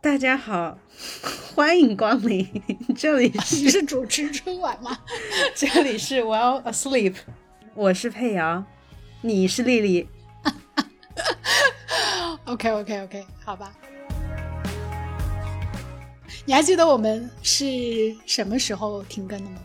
[0.00, 0.78] 大家好，
[1.54, 2.48] 欢迎光临，
[2.96, 4.98] 这里你是主持春晚吗？
[5.54, 7.16] 这里是 Well Asleep，
[7.74, 8.64] 我是佩瑶，
[9.20, 10.08] 你是丽丽。
[12.46, 13.70] OK OK OK，好吧。
[16.46, 19.58] 你还记得我们是什么时候停更的吗？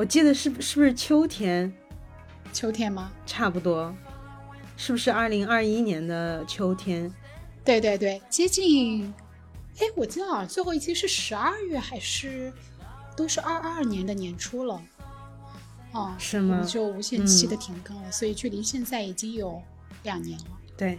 [0.00, 1.70] 我记得是是不是秋天？
[2.54, 3.12] 秋天吗？
[3.26, 3.94] 差不多，
[4.74, 7.12] 是不是二零二一年的秋天？
[7.62, 9.12] 对对对，接近。
[9.78, 12.50] 哎，我记得好像最后一期是十二月，还是
[13.14, 14.82] 都是二二年的年初了。
[15.92, 16.62] 哦，是吗？
[16.66, 19.62] 就无限期的停更了，嗯、所以距离现在已经有
[20.04, 20.46] 两年了。
[20.78, 20.98] 对。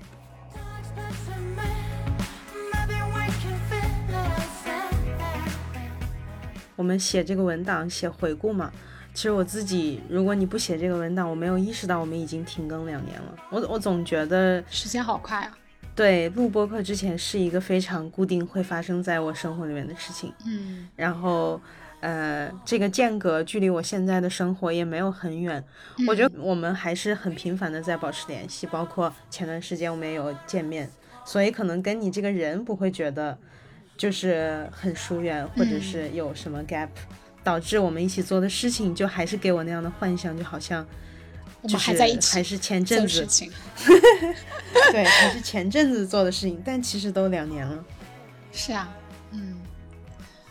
[6.76, 8.71] 我们写这个文档写回顾嘛，
[9.13, 13.35] 其实我自己，如果你不写这个文档，我没有意识到我们已经停更两年了。
[13.49, 15.57] 我我总觉得时间好快啊。
[15.93, 20.34] 对，录播课之前是一个非常固定会发生在我生活里面的事情。
[20.48, 21.59] 嗯，然后
[21.99, 25.62] 呃，这个间隔距离我现在的生活也没有很远。
[25.98, 30.90] 嗯、我觉得我们还是很频繁的在保持联系，包括前段时间我们也有见面，
[31.25, 33.37] 所以可能跟你这个人不会觉得
[33.98, 40.85] 就是很疏远，或者是有什么 gap，、嗯、导致我们一起做的事情就还是给我那样的幻想，就好像。
[41.63, 43.23] 我们还在一起，还是前阵子，
[44.91, 47.85] 对，还是前阵子做的事情，但其实都两年了。
[48.51, 48.91] 是啊，
[49.29, 49.62] 嗯，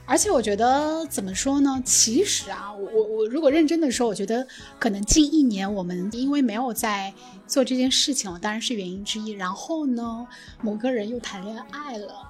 [0.07, 1.83] 而且我觉得怎么说呢？
[1.85, 4.47] 其实啊，我我我如果认真的说，我觉得
[4.79, 7.13] 可能近一年我们因为没有在
[7.45, 9.31] 做这件事情了，当然是原因之一。
[9.31, 10.25] 然后呢，
[10.63, 12.29] 某个人又谈恋爱了，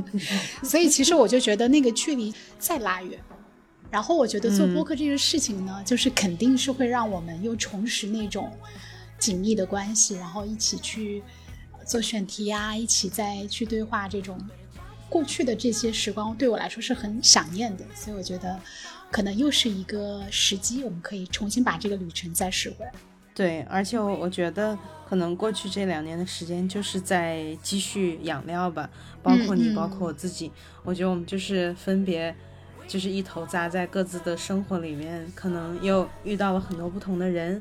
[0.62, 3.20] 所以其实我就觉得那个距离再拉远。
[3.90, 8.52] 然后我觉得做播客这件事情呢，嗯、 就是肯定是会让我们又重拾那种
[9.18, 11.22] 紧密的关系，然后一起去
[11.86, 14.38] 做选题啊，一起再去对话这种
[15.08, 17.84] 过去的这些时光，对我来说是很想念的。
[17.94, 18.60] 所以我觉得
[19.10, 22.92] 可能又是一个时机，我们可以重新把这个旅程再拾回来。
[23.36, 24.76] 对，而且我我觉得
[25.08, 28.90] 可能过去这两年的时间就是在积蓄养料吧，
[29.22, 30.50] 包括你，嗯嗯、包括我自己，
[30.82, 32.34] 我觉得我们就是分别。
[32.88, 37.60] 就是一头扎在各自的生活里面，可能又遇到了很多不同的人，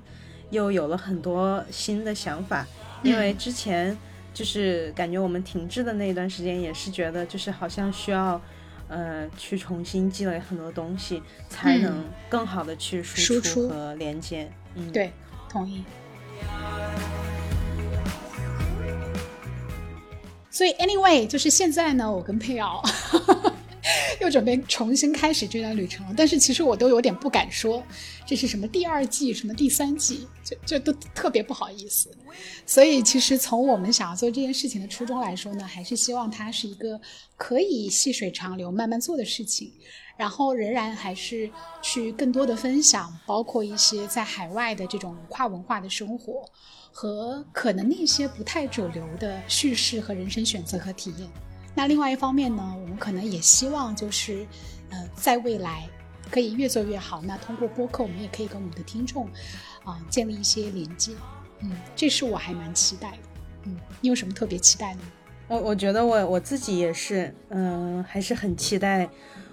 [0.51, 2.63] 又有了很多新的想法。
[3.01, 3.97] 因为之前
[4.35, 8.39] 就是感觉我们停滞的那一段时间，也是觉得就是好像需要，
[8.87, 14.47] 呃，去重新积累很多东西，才能更好的去输出和连接。
[14.75, 15.11] 嗯，对，
[15.55, 15.85] 同意。
[20.51, 22.83] 所以，anyway，就是现在呢，我跟佩瑶。
[24.19, 27.83] 又准备重新开始这段旅程了，但是其实我都有点不敢说
[28.25, 32.09] 这是什么第二季，什么第三季，就就都特别不好意思。
[32.65, 36.99] 所以其实从我们想要做这件事情的初衷来说呢，还是希望它是一个
[37.37, 39.71] 可以细水长流、慢慢做的事情，
[40.17, 41.49] 然后仍然还是
[41.81, 46.43] 去更多的分享，包括一些在海外的这种跨文化的生活
[46.91, 51.29] 和可能那些不太主流的叙事和人生选择和体验。
[51.75, 54.47] 那另外一方面呢，我们可能也希望就是，
[54.89, 55.87] 呃，在未来
[56.31, 57.21] 可以越做越好。
[57.21, 59.25] 那通过播客，我们也可以跟我们的听众，
[59.83, 61.11] 啊、呃，建立一些连接。
[61.59, 63.17] 嗯，这是我还蛮期待的。
[63.65, 65.05] 嗯，你有什么特别期待的吗？
[65.49, 69.09] 我我觉得我我自己也是，嗯、呃，还是很期待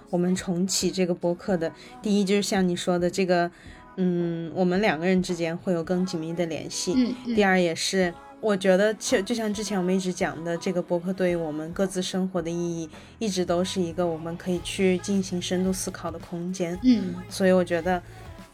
[0.09, 1.69] 我们重启这个播客的。
[2.01, 3.51] 第一就是像你说的这个，
[3.97, 6.93] 嗯，我们两个人之间会有更紧密的联系。
[6.95, 8.13] 嗯，嗯第二也是。
[8.43, 16.77] 我觉得，就就像之前我们一直讲的，这个博客对于我们各自生活的意义，一直都是一个我们可以去进行深度思考的空间。
[16.83, 18.03] 嗯，所以我觉得，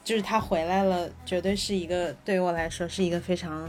[0.04, 3.68] 就是他回来了，绝对是一个对于我来说是一个非常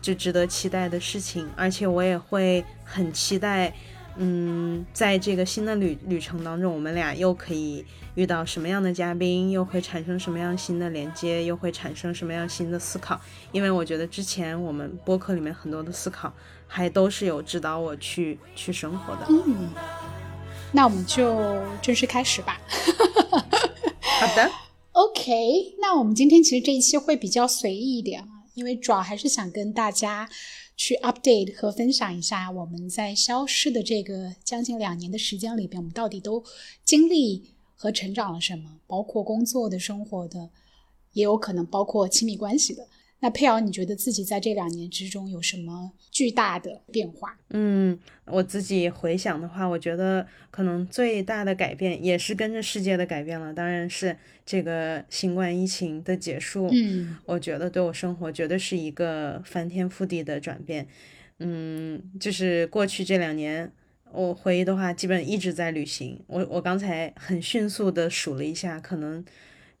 [0.00, 3.70] 就值得期待的事情，而且我也会很期待，
[4.16, 7.84] 嗯，在这个新的旅旅程当中，我们俩又可以
[8.14, 13.18] 遇到什么样的嘉宾，又会产生什么样新的连接，又会产生什么样新的思考。
[13.52, 16.30] 因为我觉得之前我们播客里面很多的思考，
[16.66, 19.26] 还都是有指导我去去生活的。
[19.30, 19.70] 嗯，
[20.72, 22.60] 那我们就正式开始吧。
[24.20, 24.50] 好的
[24.92, 25.74] ，OK。
[25.80, 30.28] 那我们今天其实这一期会比较随意一点啊，因为主要还是想跟大家
[30.76, 36.42] 去 update 和分享一下我们在消失的这个将近两年的时间里边，我们到底都
[36.84, 40.50] 经历和成长了什么，包括工作的、生活的，
[41.12, 42.88] 也有可能包括亲密关系的。
[43.24, 47.38] 那佩瑶，你觉得自己在这两年之中有什么巨大的变化？
[47.50, 56.68] 嗯，我自己回想的话，我觉得可能最大的改变也是跟着世界的改变了，当然是这个新冠疫情的结束。
[56.72, 60.88] 嗯，我觉得对我生活绝对是一个翻天覆地的转变。
[61.38, 63.70] 嗯，就是过去这两年，
[64.10, 66.20] 我回忆的话，基本一直在旅行。
[66.26, 69.24] 我我刚才很迅速的数了一下，可能。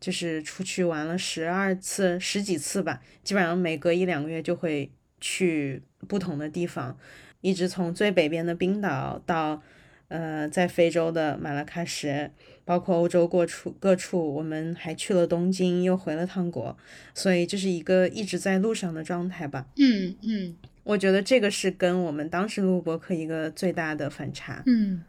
[0.02, 4.90] 就是出去玩了十二次、十几次吧，基本上每隔一两个月就会
[5.20, 6.98] 去不同的地方，
[7.40, 9.62] 一直从最北边的冰岛到，
[10.08, 12.32] 呃，在非洲的马拉喀什，
[12.64, 16.76] 包括欧洲各处各处，我们还去了东京，又回了趟国，
[17.14, 19.68] 所以这是一个一直在路上的状态吧。
[19.76, 24.64] 嗯嗯，我觉得这个是跟我们当时录播客一个最大的反差。
[24.66, 25.04] 嗯，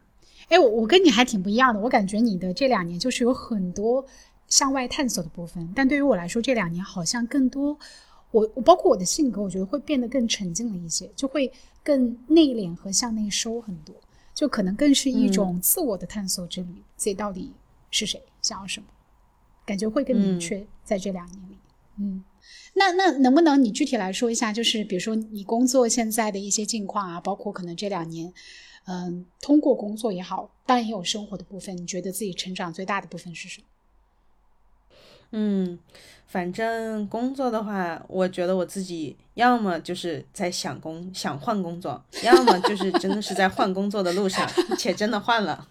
[0.50, 4.06] 哎，我我跟你还挺不一样的，我感觉你的这两年就是有很多。
[4.48, 7.76] 向外探索的部分，但对于我来说，这两年好像更多，
[8.30, 11.50] 我我包括我的性格，我觉得会变得更沉静了一些，就会
[11.82, 13.94] 更内敛和向内收很多，
[14.34, 16.82] 就可能更是一种自我的探索之旅。
[16.96, 17.52] 自己到底
[17.90, 18.86] 是谁，想要什么，
[19.64, 21.56] 感觉会更明确在这两年里。
[21.98, 22.24] 嗯，
[22.74, 28.32] 那那能不能你具体来说一下，就是比如说你工作现在的一些近况啊，包括可能这两年，
[28.86, 33.66] 嗯，通过工作也好，当然也有生活的部分，你觉得自己成长最大的部分是什么？
[35.36, 35.76] 嗯，
[36.28, 44.48] 反正工作的话，我觉得我自己要么就是在想工想换工作，要么就是真的是在换工作的路上，
[44.78, 45.66] 且真的换了。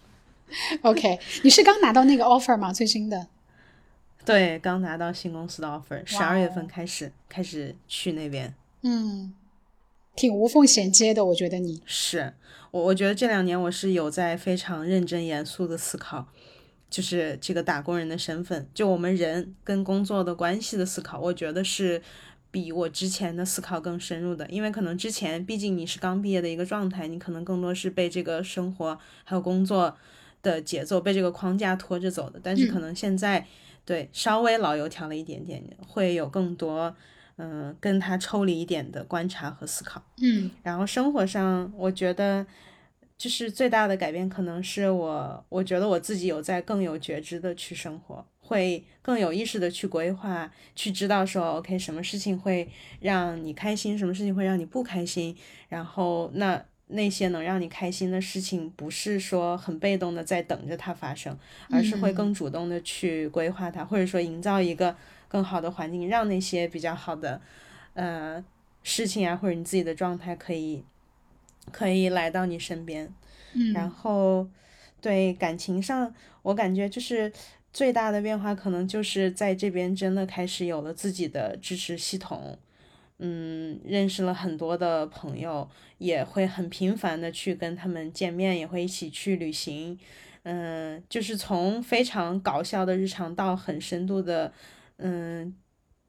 [0.82, 2.74] OK，你是刚拿到那个 offer 吗？
[2.74, 3.26] 最新的？
[4.22, 8.54] 对，刚拿到新公司的 offer，十二月份开始开始去那边。
[8.82, 9.32] 嗯，
[10.14, 12.34] 挺无缝衔接的，我觉得你是
[12.70, 16.26] 我，我觉得这两年我是有在非常认真严肃的思考。
[16.94, 22.00] 就是这个打工人的身份，就我们人跟工作的关系的思考，我觉得是
[22.52, 24.46] 比我之前的思考更深入的。
[24.48, 29.96] 因为可能之前毕竟你是刚毕业的一个状态，你可能更多是被这个生活还有工作
[30.40, 32.38] 的节奏被这个框架拖着走的。
[32.40, 33.44] 但是可能现在
[33.84, 36.94] 对稍微老油条了一点点，会有更多
[37.38, 40.00] 嗯跟他抽离一点的观察和思考。
[40.22, 42.46] 嗯，然后生活上，我觉得。
[43.16, 52.68] 就是最大的改变，可能是我，我觉得我自己有在更有觉知的去生活，会更有意识的去规划，去知道说，OK，什么事情会
[53.00, 55.34] 让你开心，什么事情会让你不开心，
[55.68, 61.38] 然后那那些能让你开心的事情，不是说很被动的在等着它发生，
[61.70, 64.94] 而是会更主动的去规划它，或者说营造一个
[65.28, 67.40] 更好的环境，让那些比较好的
[67.94, 68.44] 呃
[68.82, 70.84] 事情啊，或者你自己的状态可以。
[71.72, 73.12] 可以来到你身边，
[73.54, 74.48] 嗯，然后
[75.00, 77.32] 对感情上，我感觉就是
[77.72, 82.58] 最大的变化，可能就是在这边真的开始有了自己的支持系统，
[83.18, 85.68] 嗯，认识了很多的朋友，
[85.98, 89.98] 也会很频繁的去跟他们见面，也会一起去旅行，
[90.44, 94.52] 嗯，就是从非常搞笑的日常到很深度的，
[94.98, 95.54] 嗯。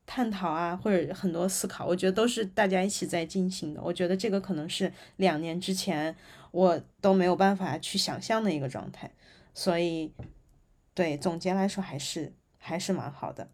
[0.05, 3.81] 探讨啊，或者很多思考，我觉得都是大家一起在进行的。
[3.81, 6.15] 我觉得这个可能是两年之前
[6.51, 9.09] 我都没有办法去想象的一个状态。
[9.53, 10.11] 所以，
[10.93, 13.49] 对总结来说，还是还是蛮好的。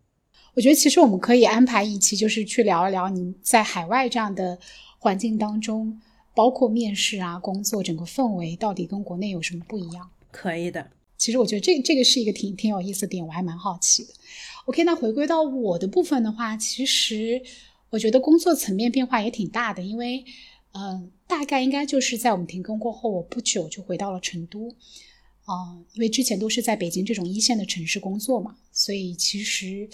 [0.54, 4.60] 我觉得其实我们可以安排一期，就是去聊一聊你在海外这样的
[5.00, 6.02] 环境当中，
[6.36, 10.10] 包括面试啊、工作整个氛围，到底跟国内有什么不一样？
[10.32, 10.92] 可以的。
[11.18, 14.14] 其实我觉得这这个是一个挺挺有意思的点，我还蛮好奇的。
[14.72, 17.42] OK，那回归到我的部分的话，其实
[17.90, 20.24] 我觉得工作层面变化也挺大的，因为，
[20.72, 24.70] 嗯，大概应该就是在我们停工过后，我不久就回到了成都，
[25.44, 29.90] 啊，因为之前都是在北京这种一线的城市工作嘛，所以其实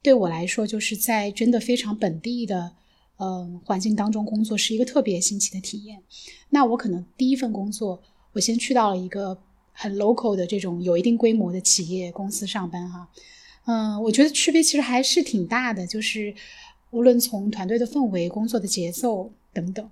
[0.00, 2.76] 对我来说，就是在真的非常本地的，
[3.18, 6.00] 嗯，环境当中工作是一个特别新奇的体验。
[6.50, 8.00] 那我可能第一份工作，
[8.34, 9.36] 我先去到了一个
[9.72, 13.08] 很 local 的这种有一定规模的企业公司上班哈。
[13.66, 16.34] 嗯，我觉得区别其实还是挺大的，就是
[16.90, 19.88] 无论从团队的氛围、工作的节奏等等。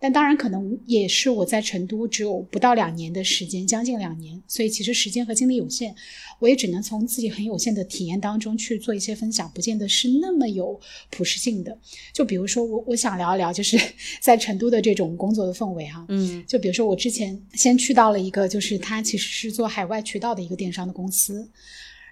[0.00, 5.94] 但当然，可能也是我在成都只有不到两年的时间，将近两年，所以其实时间和精力有限，
[6.40, 10.78] 我也只能从自己很有限的体验当中去做一些分享，不见得是那么有
[11.08, 11.78] 普适性的。
[12.12, 13.80] 就比如说，我我想聊一聊，就是
[14.20, 16.04] 在成都的这种工作的氛围哈。
[16.10, 21.48] 嗯，就比如说我之前先去到了一个，就是他其实是做海外渠道的一个电商的公司。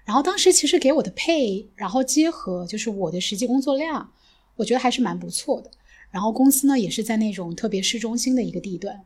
[0.05, 4.11] 然后当时其实给我的配，然后结合就是我的实际工作量，
[4.57, 5.71] 我觉得还是蛮不错的。
[6.11, 9.03] 然后公司呢也是在那种特别市中心的一个地段，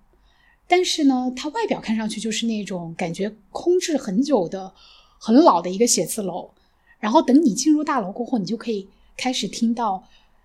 [0.68, 4.74] 但是呢，它外表看上去就是那种感觉空置很久的、
[5.20, 6.52] 很老的一个写字楼。
[7.00, 10.04] 然后等你进入大楼过后，你就可以开始听到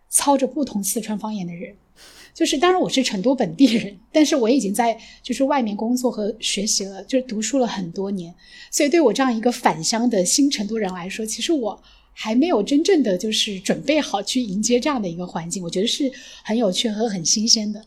[0.09, 1.75] 操着不同四川方言的人。
[2.35, 8.35] 就是当然我是成都本地人，但是我已经在就是外面工作和学习了，就是读书了很多年，
[8.71, 16.11] 所以对我这样一个返乡的新成都人来说，其实我还没有真正的就是准备好去迎接这样的一个环境，我觉得是
[16.43, 17.85] 很有趣和很新鲜的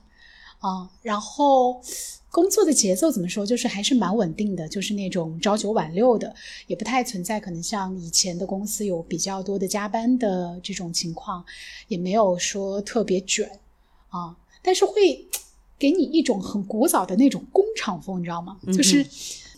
[0.59, 0.89] 啊。
[1.01, 1.81] 然后
[2.29, 6.33] 工作的节奏怎么说，就是还是蛮稳定的，就是那种朝九晚六的，
[6.67, 11.43] 也不太存在可能像以前的公司有比较多的加班的这种情况，
[11.87, 13.49] 也没有说特别卷。
[14.15, 15.27] 啊，但是会
[15.77, 18.57] 给你一种很古早的那种工厂风，你知道吗？
[18.67, 19.05] 就是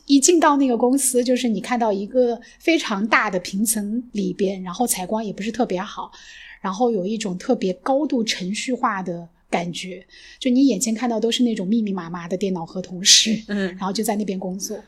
[0.05, 6.11] 一进到那个公司，就是你看到一个非常大的平层里边，然后采光也不是特别好，
[6.59, 10.05] 然后有一种特别高度程序化的感觉，
[10.39, 14.79] 就你眼前看到都是那种密密麻麻的电脑和同事，嗯，然后就在那边工作，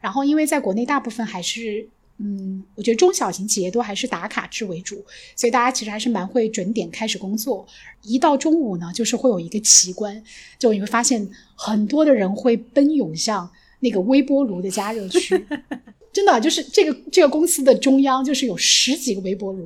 [0.00, 1.88] 然后因为在国内大部分还是。
[2.20, 5.04] 嗯，我觉得中小型企业都还是打卡制为主，
[5.36, 7.64] 所以大家其实还是蛮会准点开始工作。
[8.02, 10.20] 一到中午呢，就是会有一个奇观，
[10.58, 13.48] 就你会发现很多的人会奔涌向
[13.78, 15.46] 那个微波炉的加热区，
[16.12, 19.64] 真的就是这个这个公司的中央就是有十几个微波炉，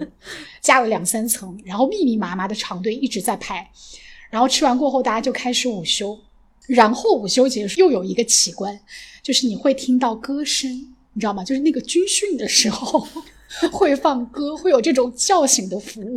[0.61, 3.71] 加了两三层，然后密密麻麻的长队一直在排，
[4.29, 6.19] 然后吃完过后大家就开始午休，
[6.67, 8.79] 然后午休结束又有一个奇观，
[9.23, 10.92] 就是你会听到歌声。
[11.15, 11.45] 你知道吗？
[11.45, 13.07] 就是那个军训的时候
[13.71, 16.17] 会放歌，会有这种叫醒的服务。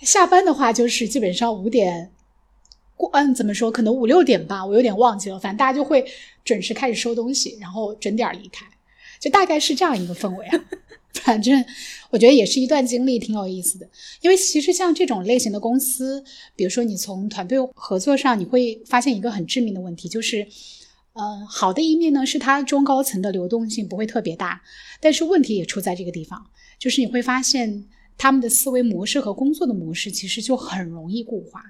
[0.00, 2.10] 下班的话，就是基本上五点
[2.96, 3.70] 过，嗯，怎么说？
[3.70, 5.38] 可能五六点吧，我有点忘记了。
[5.38, 6.04] 反正大家就会
[6.44, 8.64] 准时开始收东西，然后准点离开，
[9.20, 10.64] 就大概是这样一个氛围啊。
[11.12, 11.62] 反正
[12.08, 13.86] 我觉得也是一段经历，挺有意思的。
[14.22, 16.24] 因为其实像这种类型的公司，
[16.56, 20.46] 比如说你从团队合作上，你会发现一个很致命的问题，就是。
[21.14, 24.62] 嗯，好的一面呢是它中高层的流动性不会特别大，
[25.00, 26.46] 但是问题也出在这个地方，
[26.78, 27.84] 就是你会发现
[28.16, 31.62] 他们的思维模式和工作的模式其实就很容易固化，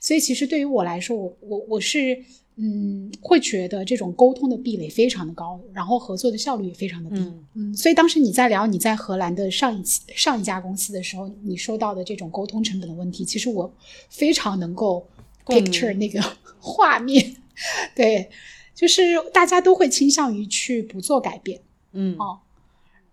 [0.00, 2.16] 所以其实对于我来说，我我我是
[2.56, 13.74] 嗯会觉得这种沟通的壁垒非常的高，然后合作的效率也非常的低，嗯，所以当时你在聊你在荷兰的上一期上一家公司的时候，你说到的这种沟通成本的问题，其实我
[14.08, 15.04] 非常能够
[15.46, 16.22] picture 那个
[16.60, 17.34] 画面，
[17.96, 18.30] 对。
[18.74, 19.02] 就是
[19.32, 21.60] 大家都会倾向于去不做改变，
[21.92, 22.40] 嗯哦，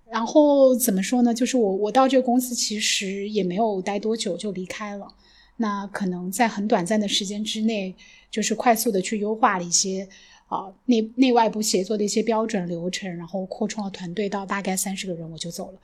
[0.09, 1.33] 然后怎么说呢？
[1.33, 5.07] 就是我我到这个公司其实也没有待多久就离开了，
[5.57, 7.95] 那可能在很短暂的时间之内，
[8.31, 10.09] 就是快速的去优化了一些
[10.47, 15.79] 啊内内外部协作的一些标准流程，然后扩充了团队到大概三十个人，我就走了。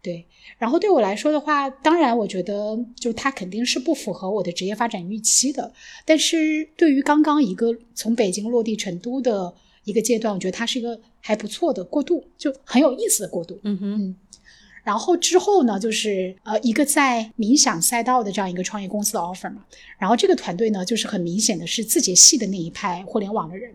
[0.00, 0.24] 对，
[0.58, 5.72] 然后对我来说的话，当然我觉得就它肯定是不符合我的职业发展预期的。
[6.04, 9.52] 但是对于刚刚一个从北京落地成都的
[9.84, 13.58] 一个阶段，我觉得它是一个还不错的过渡，就很有意思的过渡。
[13.64, 14.16] 嗯哼。
[14.88, 19.62] 然后之后呢，就是呃一个在冥想赛道的这样一个创业公司的 offer 嘛。
[19.98, 23.70] 然后这个团队呢，就是很明显的是字节系的那一派互联网的人。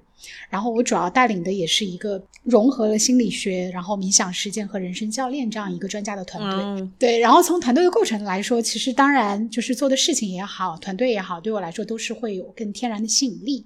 [0.50, 6.90] 然后我主要带领的也是一个融合了心理学、然后冥想实践和人生教练这样一个专家的团队。
[6.98, 13.64] 对，然后从团队的构成来说，其实当然就是做的事情也好，团队也好，对我来说都是会有更天然的吸引力。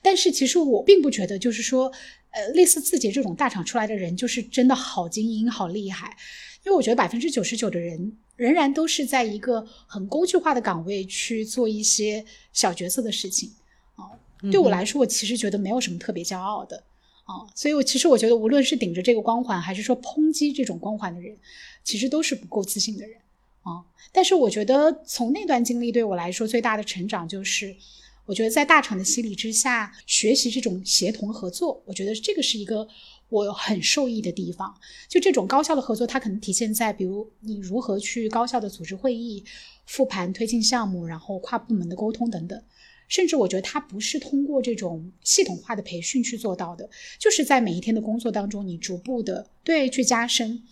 [0.00, 1.90] 但是其实我并不觉得，就是说，
[2.30, 6.16] 呃，类似字节这种大厂出来的人，就是真的好精英、好厉害。
[6.64, 13.52] 因为我觉得百分之九十九的人仍然都是在一个很工具化的岗位去做一些小角色的事情，
[13.96, 14.10] 哦，
[14.50, 16.82] 对我来说，我其实觉得没有什么特别骄傲的，
[17.26, 21.36] 哦，所以我其实我觉得，无论是顶着这个光环，还是说抨击这种光环的人，
[21.84, 23.16] 其实都是不够自信的人，
[23.62, 27.76] 啊，但是我觉得从那段经历对我来说最大的成长就是，
[28.24, 32.88] 我觉得在大厂的洗礼之下，学习这种协同合作，我觉得这个是一个。
[33.28, 34.74] 我很受益的地方，
[35.08, 39.44] 就这种高效的合作，它可能体现在，比如你如何去高效的组织会议、
[39.86, 42.62] 复盘、推进项目，然后跨部门的沟通等等。
[43.06, 46.88] 甚至我觉得它不是通过这种系统化的培训去做到的，
[47.18, 50.62] 就是在每一天的工作当中，你逐步的对去加深。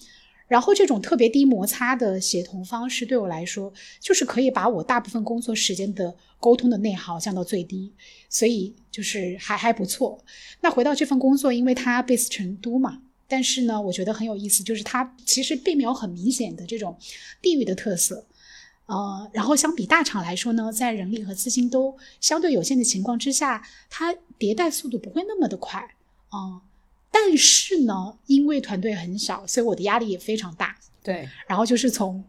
[0.53, 7.91] 然后这种特别低摩擦的协同方式，对我来说，就是可以把我大部分工作时间的沟通的内耗降到最低，
[8.29, 10.23] 所以就是还还不错。
[10.61, 16.99] 那回到这份工作，因为它 base 成都嘛，但是呢，我觉得很有意思，就是它其实并没有很明显的这种
[17.41, 18.27] 地域的特色，
[18.85, 25.81] 呃，然后相比大厂来说呢，在人力和资金都相对有限的情况之下，它迭代速度不会那么的快，
[26.29, 26.61] 啊。
[27.13, 30.77] 但是呢，因为团队很小，所以我的压力也非常大。
[31.05, 32.25] 对，然后就是从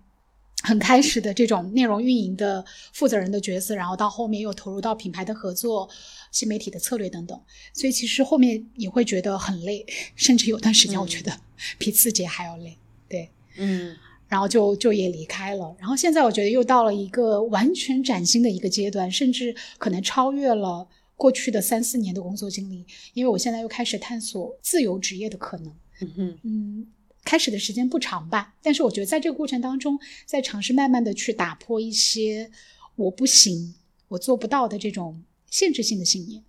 [0.62, 5.90] 很开始的这种内容运营的负责人的角色，然后到后面又投入到品牌的合作、
[6.32, 7.40] 新媒体的策略等等，
[7.74, 9.86] 所以其实后面也会觉得很累，
[10.16, 11.36] 甚至有段时间我觉得
[11.78, 12.78] 比字节还要累。
[13.08, 13.96] 对，嗯。
[14.30, 15.76] 然后就就也离开了。
[15.78, 25.74] 然后现在我觉得又到了一个完全崭新的一个阶段，甚至可能超越了过去的三四年的工作经历，因为我现在又开始探索自由职业的可能。
[26.02, 26.88] 嗯，嗯，
[27.24, 32.52] 开始的时间不长吧，但是我觉得在这个过程当中，在尝试慢慢的去打破一些
[32.96, 33.76] 我不行、
[34.10, 36.44] 我做不到的这种限制性的信念。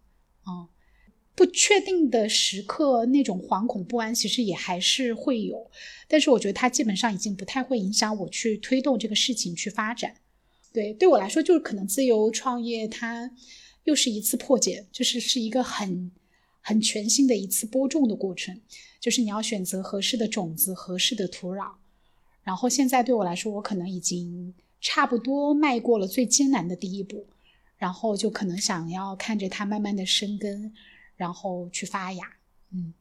[0.46, 0.66] 嗯，
[1.36, 5.70] 不确定的时刻，那种惶恐不安其实也还是会有，
[6.08, 10.14] 但是我觉得它基本上已经不太会影响我去推动这个事情去发展。
[10.72, 13.30] 对，对我来说，就是可能自由创业，它
[13.84, 16.10] 又是一次破解，就是是一个很
[16.60, 18.60] 很全新的一次播种的过程。
[19.00, 21.72] 就是你要选择合适的种子、合适的土壤，
[22.42, 27.26] 然后现在对我来说，我可能已经差不多迈过了最艰难的第一步，
[27.76, 30.72] 然后就可能想要看着它慢慢的生根，
[31.16, 32.24] 然后去发芽。
[32.72, 32.94] 嗯，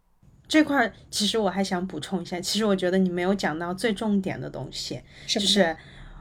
[0.45, 5.75] 这块儿其实我还想补充一下，其实我觉得你没有讲到最重点的东西，是就是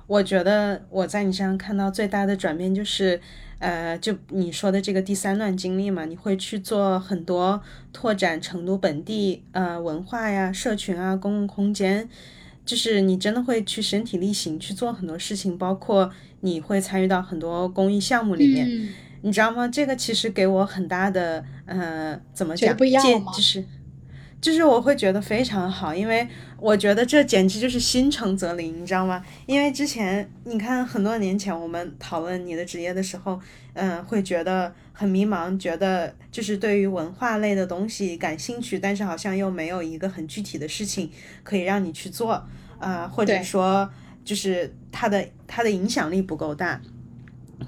[0.06, 3.20] 我觉得我在你身上看到最大的转变就是。
[3.64, 12.08] 呃，就你说的这个第三段经历嘛，你会去做很多拓展成都本地呃文化呀、社群啊、公共空间，
[12.66, 18.66] 就是你真的会去身体力行去做很多事情，包括你会参与到很多公益项目里面，
[19.22, 19.68] 你知道吗？
[19.68, 22.76] 这个其实给我很大的呃，怎么讲？
[23.32, 23.64] 就是。
[24.42, 26.26] 就是我会觉得非常好，因为
[26.58, 29.24] 我觉得这简直就是心诚则灵，你知道吗？
[29.46, 33.40] 因为之前你看很多年前我们讨论你的职业的时候，
[33.74, 41.08] 嗯，会觉得很迷茫，觉得就是对于文化类的东西感兴趣，但是好像又没有一个很具体的事情
[41.44, 42.44] 可以让你去做，
[42.80, 43.88] 啊，或者说
[44.24, 46.82] 就是它的它的影响力不够大。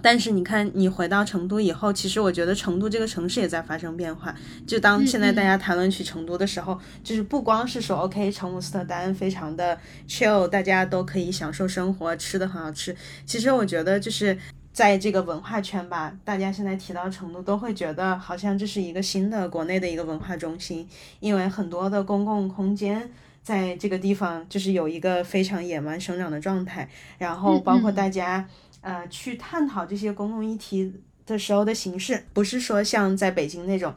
[0.03, 4.35] 但是你看，你回到成都以后，其实我觉得成都这个城市也在发生变化。
[4.67, 12.95] 就当现在大家谈论起成都的时候，就是不光是说 OK，成姆斯特丹非常的 chill，大家都可以享受生活，吃的很好吃。
[13.25, 14.37] 其实我觉得就是
[14.73, 20.89] 在这个文化圈吧，大家现在提到成都，都会觉得好像这是一个新的国内的一个文化中心，
[21.21, 23.11] 因为很多的公共空间
[23.43, 28.47] 在这个地方就是有一个非常野蛮生长的状态，然后包括大家。
[28.85, 30.93] 呃，去探讨这些公共议题
[31.25, 33.95] 的时候的形式，不是说像在北京那种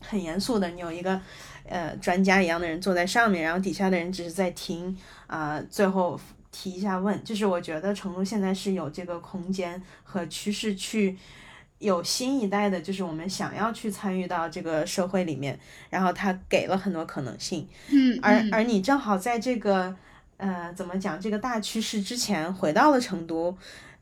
[0.00, 1.20] 很严肃的，你有一个
[1.68, 6.18] 呃专家一样的人坐在上面，然后底下的人只是在听啊，最后
[6.50, 7.22] 提一下问。
[7.24, 11.14] 就是我觉得成都现在是有这个空间和趋势去
[11.78, 17.68] 有新一代的，就是我们想要去参与到这个社会里面，然后他给了很多可能性。
[17.90, 19.94] 嗯，而而你正好在这个
[20.38, 23.54] 呃怎么讲这个大趋势之前回到了成都。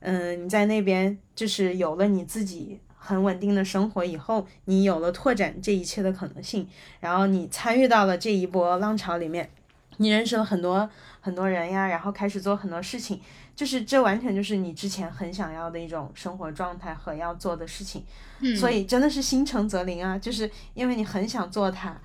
[0.07, 6.69] 嗯，你在那边就是有了你自己很稳定的生活以后，你有了拓展这一切的可能性，
[7.01, 9.49] 然后你参与到了这一波浪潮里面，
[9.97, 10.87] 你认识了很多
[11.23, 13.19] 很多人呀，然后开始做很多事情，
[13.57, 18.05] 就是这完全就是你之前很想要的一种生活状态和要做的事情，
[18.41, 21.97] 嗯，所以真的是心诚则灵啊，就是因为你很想做它，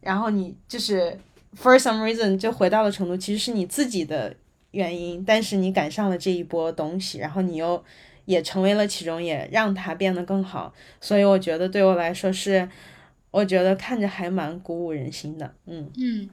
[0.00, 1.20] 然后你就是
[1.54, 4.34] for some reason 就回到了成都，其实是你自己的。
[4.76, 7.82] 原因，但是你赶上了这一波东西，然后你又
[8.26, 12.68] 也成为了其中，也让它变得更好，所以我觉得对我来说是，
[13.30, 15.90] 我觉得看着还蛮鼓舞人心的，嗯。
[15.96, 16.28] 嗯。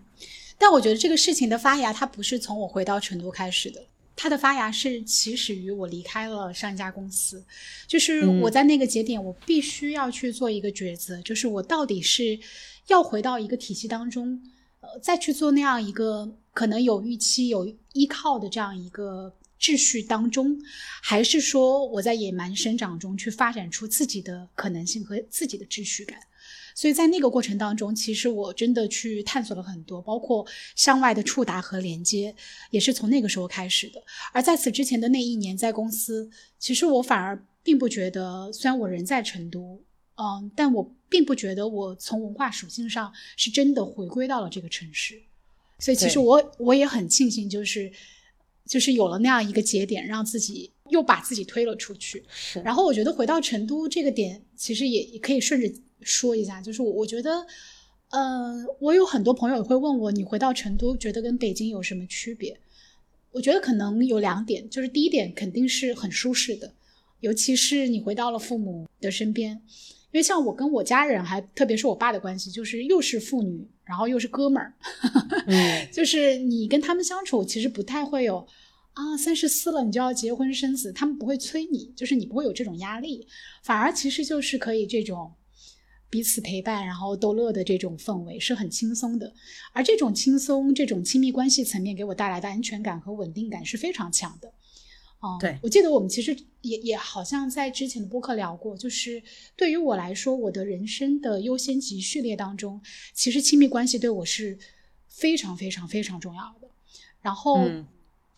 [0.57, 3.81] 但我觉得这个事情的发芽，它不是从我回到成都开始的，
[4.15, 7.43] 它的发芽是起始于我离开了上一家公司，
[7.87, 12.39] 就是我在那个节点，我必须要去做一个抉择，就是我到底是
[12.87, 14.41] 要回到一个体系当中，
[14.83, 16.37] 呃，再去做那样一个。
[16.55, 20.55] 可能有预期、有依靠的这样一个秩序当中，
[21.01, 26.19] 还是说我在野蛮生长中去发展出自己的可能性和自己的秩序感？
[26.75, 32.35] 所以在那个过程当中，其实我真的去探索了很多，包括向外的触达和连接，
[32.69, 33.99] 也是从那个时候开始的。
[34.31, 39.81] 而在此之前的那一年，在公司，其实我反而并不觉得，虽然我人在成都，
[40.15, 45.21] 嗯，但我并不觉得我从文化属性上是真的回归到了这个城市。
[45.79, 47.91] 所以其实我我也很庆幸，就是
[48.65, 52.23] 就是有了那样一个节点，让自己又把自己推了出去。
[52.29, 52.59] 是。
[52.61, 55.69] 然后我觉得回到成都这个点，其实也也可以顺着
[56.01, 57.45] 说一下，就是我我觉得，
[58.11, 62.59] 呃，我有很多朋友会问我，你回到成都觉得跟北京有什么区别？
[63.31, 66.71] 我觉得可能有两点，就是第一点肯定是很舒适的，
[67.19, 69.61] 尤其是你回到了父母的身边。
[70.13, 74.71] 因为像我跟我家人，还特别是我爸的关系，就是又是父女，然后又是哥们儿，
[75.91, 78.47] 就是你跟他们相处，其实不太会有
[78.93, 83.27] 啊，三十四了你就要结婚生子，他们不会催你，就是你不会有这种压力，
[83.63, 85.33] 反而其实就是可以这种
[86.11, 89.33] 彼此陪伴，然后逗乐的这种氛围是很轻松的。
[89.73, 94.53] 而这种轻松、这种亲密关系层面给我带来的安全感和稳定感是非常强的。
[95.23, 99.23] 哦，对，我记得我们其实也也好像在之前的播客聊过，就是
[99.55, 102.79] 对于我来说，我的人生的优先级序列当中，
[103.13, 104.57] 其实亲密关系对我是
[105.07, 106.67] 非常非常非常重要的。
[107.21, 107.67] 然后。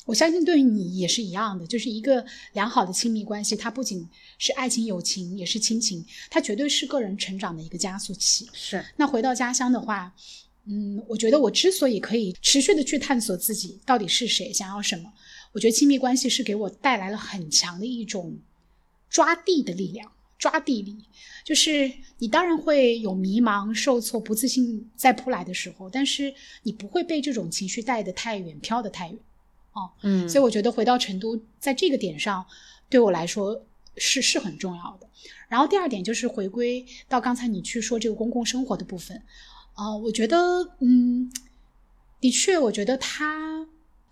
[0.08, 8.48] 我相信对于你也是一样的，就是一个良好的亲密关系，它不仅是爱情、友情，也是亲情，它绝对是个人成长的一个加速器。
[8.54, 8.86] 是。
[8.98, 10.14] 那回到家乡的话，
[10.66, 15.12] 嗯，我觉得我之所以可以持续的去探索自己到底是谁，想要什么，
[15.56, 18.38] 我觉得亲密关系是给我带来了很强的一种
[19.10, 20.98] 抓地的力量，抓地力。
[21.46, 29.18] 就是你当然会有迷茫、受挫、不自信再扑来的时候，但是你不会被这种情绪带得太远，飘得太远。
[29.72, 32.46] 哦，嗯，所以我觉得回到成都，在这个点上，
[32.90, 33.66] 对我来说
[33.96, 35.08] 是是很重要的。
[35.48, 39.22] 然后第二点就是回归到刚才你去说这个公共生活的部分，
[39.74, 41.32] 啊，我觉得，嗯，
[42.20, 43.66] 的确，我觉得它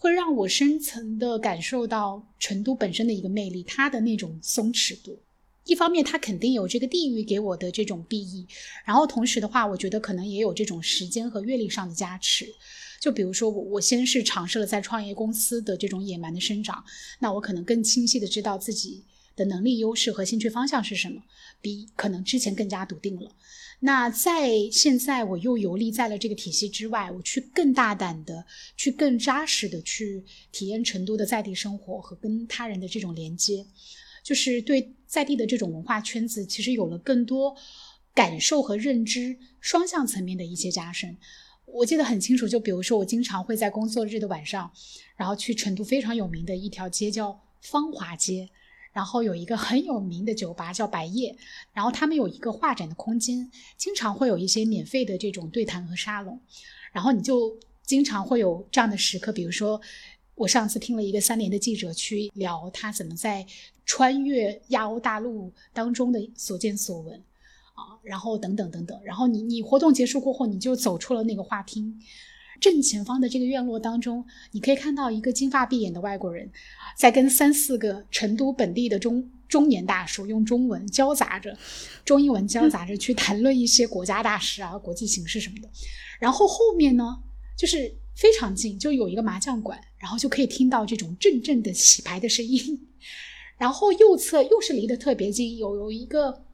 [0.04, 5.18] 会让我深层的感受到成都本身的一个魅力，它的那种松弛度。
[5.64, 8.46] 一方面，它肯定有这个地域给我的这种裨益，
[8.84, 12.46] 然后同时的话，我觉得可能也有这种时间和阅历上的加持。
[13.00, 16.84] 就比如说我，我先是尝试了在创业公司的这种野蛮的生长，
[17.20, 19.06] 那我可能更清晰的知道自己
[19.38, 21.24] 的能力优势和兴趣方向是什么，
[21.62, 23.32] 比可能之前更加笃定了。
[23.86, 28.46] 那在现在我又游历在了这个体系之外，我去更大胆的
[28.78, 33.66] 去更扎实的去体验成都的在地生活和跟他人的这种连接，
[34.24, 37.54] 就是对在地的这种文化圈子，其实有了更多
[38.14, 41.18] 感受和认知双向层面的一些加深。
[41.66, 44.72] 我记得很清楚，就比如说，我经常会在工作日的晚上，
[45.18, 48.50] 然后去成都非常有名的一条街叫芳华街，
[48.94, 51.36] 然后有一个很有名的酒吧叫白夜，
[51.74, 56.40] 然后他们有一个画展的空间，经常会有一些免费的这种对谈和沙龙，
[56.94, 59.82] 然后你就经常会有这样的时刻，比如说
[60.36, 63.46] 我上次听了一个三联的记者去聊他怎么在
[63.86, 67.22] 穿越亚欧大陆当中的所见所闻。
[67.76, 72.00] 啊，然后等等等等，然后你你活动结束过后，你就走出了那个画厅，
[72.60, 76.50] 正前方的这个院落当中，你可以看到一个金发碧眼的外国人，
[76.98, 81.58] 在跟三四个成都本地的中中年大叔用中文交杂着，
[82.06, 85.70] 中英文交杂着去谈论一些国家大事啊、国际形势什么的。
[86.20, 87.18] 然后后面呢，
[87.58, 92.88] 就是非常近，就有一个麻将馆，然后就可以听到这种阵阵的洗牌的声音。
[93.58, 96.46] 然后右侧又是离得特别近，有有一个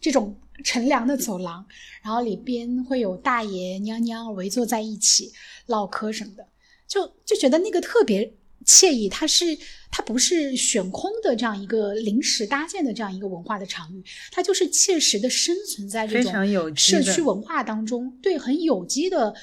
[0.00, 0.38] 这种。
[0.62, 1.64] 乘凉的走廊，
[2.02, 5.32] 然后里边会有大爷娘娘围坐在一起
[5.66, 6.46] 唠嗑什么的，
[6.86, 9.08] 就就觉得那个特别惬意。
[9.08, 9.56] 它是
[9.90, 19.34] 它不是悬空的这样一个临时搭建的这样一个文化的场域，它就是切实的生存在这种社区文化当中，对，很有机的，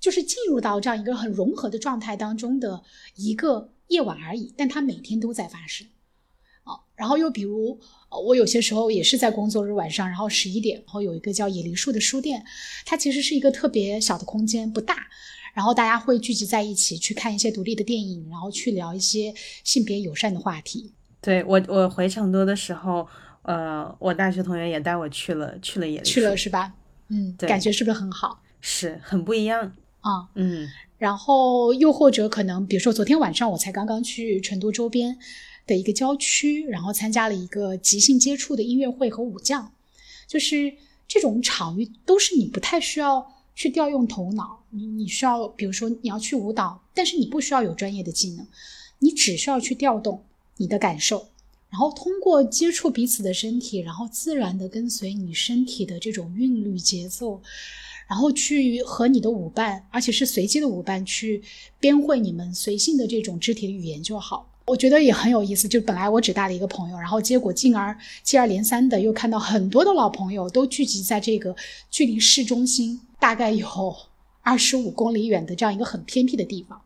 [0.00, 2.82] 就是进入到这样一个很融合的状态当中的
[3.16, 5.86] 一个夜晚而已，但它每天都在发生。
[6.64, 7.80] 啊，然后又比如。
[8.10, 12.42] 我有些时候也是在工作日晚上，然后十一点，然后有一个叫野梨树的书店，
[12.86, 15.06] 它其实是一个特别小的空间，不大，
[15.52, 20.92] 然后大家会聚集在一起去看一些独立的电影，然后去聊一些性别友善的话题。
[21.20, 23.06] 对我，我回成都的时候，
[23.42, 26.72] 呃，我大学同学也带我去了，去了野梨去了是吧？
[27.08, 28.40] 嗯，对，感觉是不是很好？
[28.60, 30.66] 是很不一样啊，嗯，
[30.96, 35.18] 然后又或者可能，比如说昨天晚上我才刚刚去成都周边。
[35.68, 39.70] 的一个郊区，然后参加了一个即兴接触的音乐会和舞将，
[40.26, 40.74] 就是
[41.06, 48.44] 这种场域都是你不太需要去调用头脑，你你需要，比如说你要去舞蹈，但是你不需要有专业的技能，
[48.98, 50.24] 你只需要去调动
[50.56, 51.28] 你的感受，
[51.70, 57.40] 然后通过接触彼此的身体，然后自然的跟随你身体的这种韵律节奏，
[58.08, 61.42] 然后去和你的舞伴，而且是随机的舞伴去
[61.78, 64.47] 编绘你们随性的这种肢体语言就好。
[64.68, 71.56] 我觉得也很有意思，就本来我只带了一个朋友，然后结果进而接二连三的又看到很多的老朋友都聚集在这个
[71.90, 73.66] 距离市中心大概有
[74.44, 76.80] 二十五公里远的这样一个很偏僻的地方，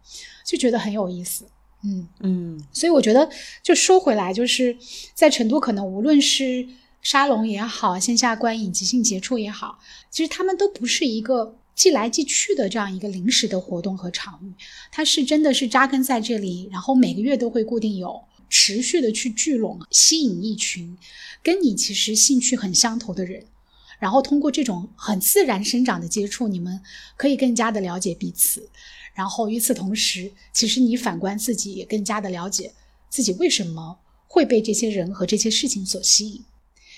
[0.47, 1.45] 就觉得很有意思。
[1.85, 3.29] 嗯嗯，所以我觉得
[3.63, 4.77] 就说回来，就是
[5.15, 6.67] 在成都，可能无论是
[7.03, 11.57] 沙龙也好，线下观影、即兴接触也好，其实他们都不是一个。
[11.75, 14.53] 即来即去的这样一个临时的活动和场域，
[14.91, 20.97] 它是真的是扎根在这里，然后每个月都会固定有持续的去聚拢，吸引一群
[21.43, 23.45] 跟你其实兴趣很相投的人，
[23.99, 26.81] 然后通过这种很自然生长的接触，你们
[27.17, 28.69] 可以更加的了解彼此，
[29.15, 32.73] 然后与此同时，其实你反观自己也更加的了解
[33.09, 36.45] 自己为什么会被这些人和这些事情所吸引。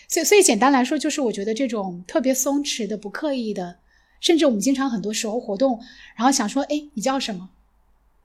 [0.08, 3.78] 所以所以简单来说，就是我觉得这种特别松弛的、不刻意的，
[4.24, 5.78] 甚至我们经常很多时候活动，
[6.16, 7.50] 然后想说，哎，你叫什么？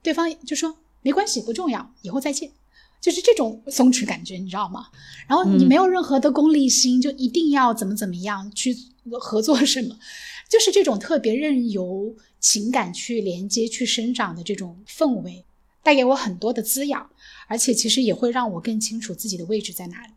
[0.02, 2.50] 对方就说没关系，不重要，以后再见。
[3.02, 4.86] 就是这种松弛感觉，你知道吗？
[5.28, 8.74] 然后你没有任何的功利心，就一定要怎么怎么样去
[9.20, 9.98] 合作什么，
[10.48, 15.44] 就是这种特别任由情感去连接、去生长的这种氛围，
[15.82, 17.10] 带给我很多的滋养，
[17.46, 20.12] 而且其实也会让我更清楚自己的位置在哪里。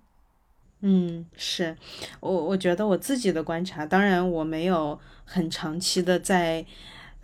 [0.84, 1.76] 嗯，是
[2.20, 6.66] 我我觉得我自己的观察，当然我没有很长期的在。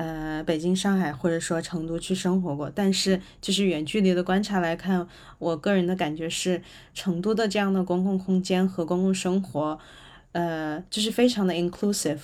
[0.02, 5.06] 呃，北京、上海或者说成都去生活过，但是就是远距离的观察来看，
[5.40, 6.62] 我个人的感觉是，
[6.94, 9.78] 成都的这样的公共空间和公共生活，
[10.32, 12.20] 呃，就是非常的 inclusive，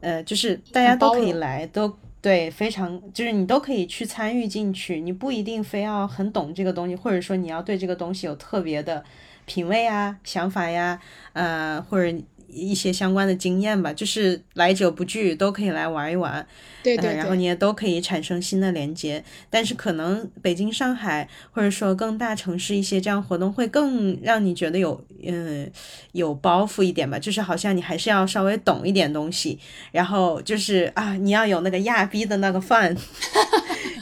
[0.00, 9.02] 呃，就是大家都可以来，都对，非常就是你都可以去参与进去，你不一定非要很懂这个东西，或者说你要对这个东西有特别的
[9.46, 11.00] 品味啊、想法呀，
[11.32, 12.16] 呃，或者。
[12.48, 16.46] 一些相关的经验吧，就是来者不拒，都可以来玩一玩，
[16.82, 19.22] 对对，然后你也都可以产生新的连接。
[19.50, 25.70] 但是可能北京、上海或者说更大城市一些这样活动会更让你觉得有嗯
[26.12, 29.58] 有包袱一点吧，就是好像你还是要稍微懂一点东西，
[29.92, 32.96] 然后就是啊你要有那个亚逼的那个范，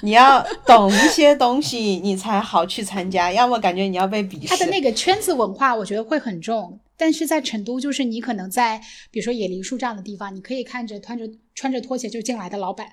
[0.04, 4.48] 你要懂一些东西你才好去参加，要么感觉你要被鄙视。
[4.48, 6.78] 他的那个圈子文化，我觉得会很重。
[6.96, 12.86] 但是在成都，就是你可能在，比如说野梨树这样的地方，你可以看着穿着穿着拖鞋就进来的老板，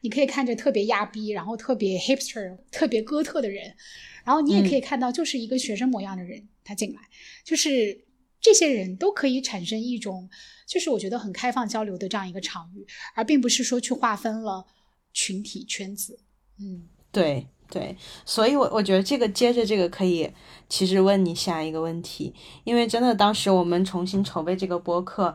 [0.00, 3.74] 你可以看着特别亚逼，然后特别 hipster、特别哥特的人，
[4.24, 7.00] 然后你也可以看到就是一个学生模样的人他进来，
[7.44, 8.04] 就是
[8.40, 10.30] 这些人都可以产生一种，
[10.66, 14.64] 就是我觉得很开放交流的这样一个场域，而并不是说去划分了
[15.12, 16.18] 群体圈子。
[16.58, 17.46] 嗯，对。
[17.70, 20.30] 对，所以，我我觉得这个接着这个可以，
[20.68, 22.34] 其实问你下一个问题，
[22.64, 25.34] 因为真的当时我们重新筹备这个播客，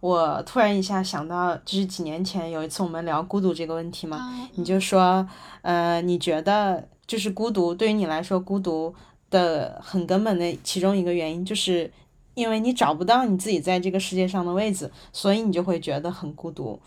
[0.00, 4.18] 我突然一下想到，就是几年前有一次我们聊孤独这个问题嘛，
[4.56, 5.24] 你就说，
[5.62, 8.92] 呃，你觉得就是孤独对于你来说，孤独
[9.30, 11.88] 的很根本的其中一个原因，就是
[12.34, 16.80] 因为你找不到你自己在这个世界上的位置，所以你就会觉得很孤独，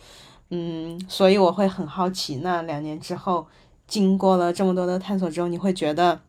[0.50, 3.48] 嗯，所以我会很好奇，那两年之后。
[3.90, 6.22] 经过了这么多的探索之后，你会觉得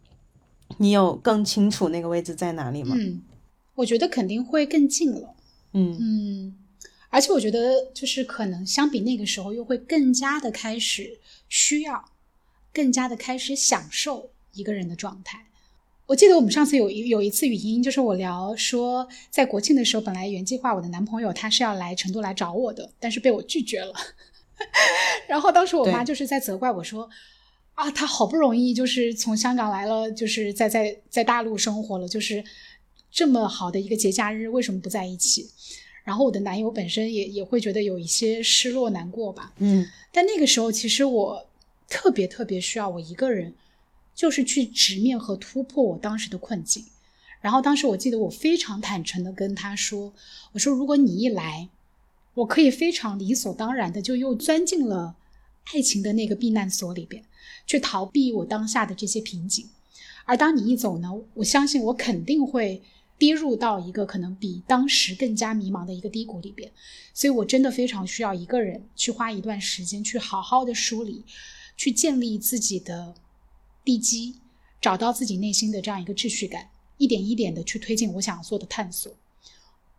[0.78, 2.96] 你有更清楚那个位置在哪里吗？
[2.98, 3.20] 嗯，
[3.74, 5.34] 我觉得肯定会更近了。
[5.72, 6.54] 嗯嗯，
[7.10, 11.18] 而且我觉得就是可能相比那个时候，又会更加的开始
[11.48, 12.04] 需要，
[12.72, 15.46] 更加的开始享受一个人的状态。
[16.06, 23.92] 我记得我们上次有一有一次语音，就是我聊说，在国庆的时候，本来原计划我的男朋友他是要来成都来找我的，但是被我拒绝了。
[25.28, 27.08] 然后当时我妈就是在责怪我说。
[27.80, 32.44] 啊，他好不容易就是从香港来了，就是在在在大陆生活了，就是
[33.10, 35.48] 这么好的一个节假日，为什么不在一起？
[36.04, 39.54] 然后我的男友本身也也会觉得有一些失落难过吧。
[39.56, 41.46] 嗯，但那个时候其实我
[41.88, 43.54] 特别特别需要我一个人，
[44.14, 46.84] 就是去直面和突破我当时的困境。
[47.40, 50.12] 然后当时我记得我非常坦诚的跟他说
[50.52, 51.70] ：“我说如果你一来，
[52.34, 55.16] 我可以非常理所当然的就又钻进了
[55.74, 57.24] 爱情的那个避难所里边。”
[57.66, 59.68] 去逃避我当下的这些瓶颈，
[60.24, 62.82] 而当你一走呢，我相信我肯定会
[63.16, 66.68] 跌入到一个可能比当时更加迷茫的一个低谷里边，
[67.14, 71.24] 所以我真的非常需要一个人去花一段时间去好好的梳理，
[71.76, 73.14] 去建立自己的
[73.84, 74.34] 地基，
[74.80, 79.12] 找到自己内心的这样一个秩序感，一点一点的去推进我想要做的探索，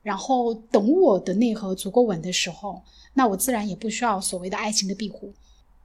[0.04, 5.34] 然后等我的内核足够稳的时候，那我自然也不需要所谓的爱情的庇护。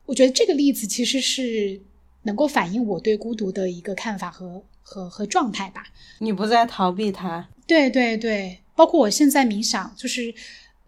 [0.07, 1.81] 我觉得这个例子其实是
[2.23, 5.85] 能够反映我对孤独的一个看法和和和状态吧。
[6.21, 10.35] 你不再逃避它，对对对，包括我现在冥想，就是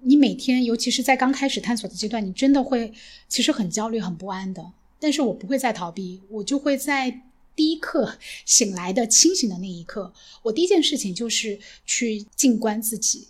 [0.01, 2.93] 你每天，尤其是在刚开始探索的阶段，你真的会
[3.29, 4.73] 其实很焦虑、很不安的。
[5.01, 7.23] 但是我不会再逃避，我就会在
[7.55, 13.29] 第一刻 醒来的清醒的那一刻，我第一件事情就是去静观自己，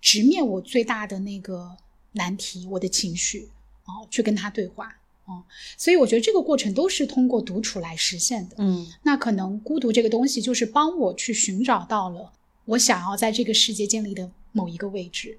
[0.00, 1.76] 直面我最大的那个
[2.12, 3.48] 难题，我的情绪，
[3.84, 4.96] 哦，去跟他对话。
[5.32, 5.42] 哦，
[5.76, 8.56] 所以我觉得这个过程都是通过独处来实现的。
[8.58, 12.32] 嗯，那可能孤独这个东西就是帮我去寻找到了
[12.66, 15.38] 我想要在这个世界建立的某一个位置。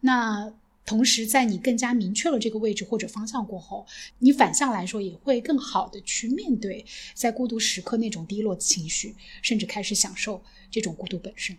[0.00, 0.52] 那
[0.86, 3.86] 同时，在你更加明确了这个位置或者方向过后，
[4.18, 11.56] 你反向来说也会更好的去面对在孤独时刻那种低落的情绪，甚至开始享受这种孤独本身。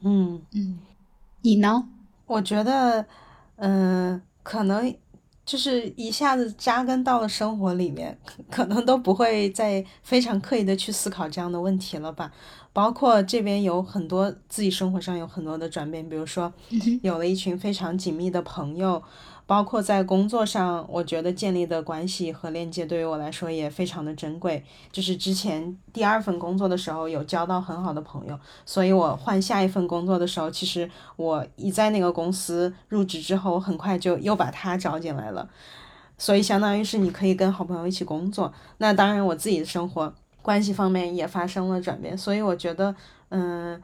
[0.00, 0.80] 嗯嗯，
[1.42, 1.88] 你呢？
[2.26, 3.06] 我觉得，
[3.56, 4.92] 嗯，可能。
[5.46, 8.18] 就是一下子扎根到了生活里面，
[8.50, 12.30] 可能都不会再非常刻意的去思考这样的问题了吧。
[12.72, 16.52] 包括这边有很多自己生活上有很多的转变，比如说
[17.00, 19.02] 有了一群非常紧密的朋友。
[19.46, 24.64] 包括在工作上，我觉得建立的关系和链接对于我来说也非常的珍贵。
[24.90, 35.48] 就是之前第二份工作的时候有交到很好的朋友，所以我换下一份工作的时候，其实我一在那个公司入职之后，我很快就又把他招进来了。
[36.18, 38.52] 所以相当于是你可以跟好朋友一起工作。
[38.78, 42.18] 那当然，我自己的生活关系方面也发生了转变。
[42.18, 42.94] 所以我觉得，
[43.28, 43.80] 嗯。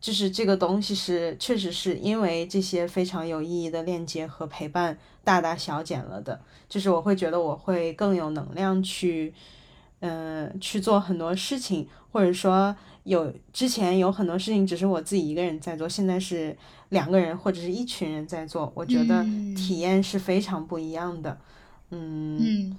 [0.00, 6.40] 就是这个东西是，确实是因为这些非常有意义的链接和陪伴大大小减了的。
[6.68, 9.32] 就是我会觉得我会更有能量去，
[10.00, 16.56] 嗯，去做很多事情，或者说有之前有很多事情只是我自己一个人在做，现在是
[16.90, 19.24] 两个人或者是一群人在做，我觉得
[19.56, 21.38] 体验是非常不一样的。
[21.90, 22.76] 嗯嗯，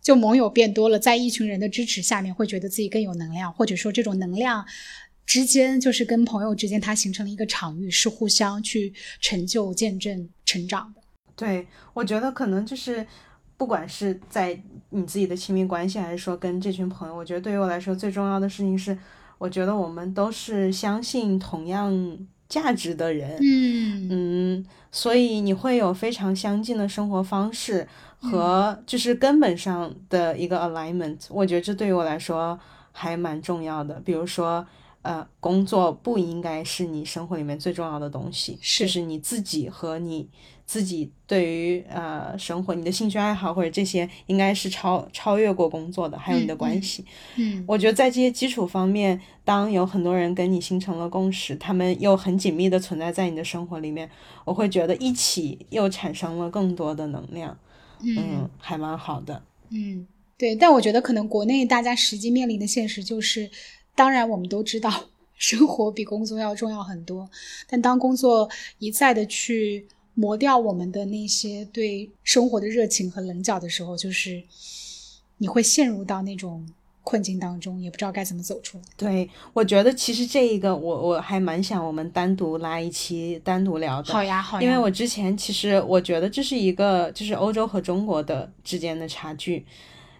[0.00, 4.64] 就盟友变多了，在一群人的支持下面，会觉得自己更有能量，或者说这种能量。
[5.26, 11.02] 之间就是跟朋友之间，它形成了一个场域，是互相去成就、见证、成长的。
[11.34, 13.04] 对，我觉得可能就是，
[13.56, 14.58] 不管是在
[14.90, 18.96] 你自己的亲密关系，还是说跟这群朋友，我觉得对于我来说最重要的事情是，
[19.36, 21.92] 我觉得我们都是相信同样
[22.48, 23.36] 价值的人。
[23.42, 27.86] 嗯嗯，所以你会有非常相近的生活方式
[28.20, 31.18] 和就是根本上的一个 alignment。
[31.30, 32.58] 我觉得这对于我来说
[32.92, 34.00] 还蛮重要的。
[34.04, 34.64] 比如说。
[35.06, 40.28] 呃，工作不应该是你生活里面最重要的东西，就是你自己和你
[40.64, 47.04] 自己对于呃生活、你的兴趣爱好或者这些，应该是超超越过工作的，还有你的关系。
[47.36, 54.10] 嗯，我觉得在这些基础方面，当有很多人跟你形成了共识，他们又很紧密的存在在你的生活里面，
[54.44, 57.56] 我会觉得一起又产生了更多的能量。
[58.02, 59.40] 嗯，还蛮好的。
[59.70, 60.04] 嗯，
[60.36, 63.48] 对，但我觉得可能国内大家实际面临的现实就是。
[63.96, 64.92] 当然，我们都知道
[65.34, 67.28] 生活比工作要重要很多。
[67.68, 74.42] 但当工作一再的去磨掉我们的那些对生活的热情和棱角的时候，就是
[75.38, 76.66] 你会陷入到那种
[77.02, 78.84] 困境当中，也不知道该怎么走出来。
[78.96, 84.12] 对，我觉得其实这一个，我我还蛮想我们单独拉一期单独聊的。
[84.12, 84.62] 好呀，好呀。
[84.62, 89.64] 因为我之前其实我觉得这是一个，就是欧洲和中国的之间的差距。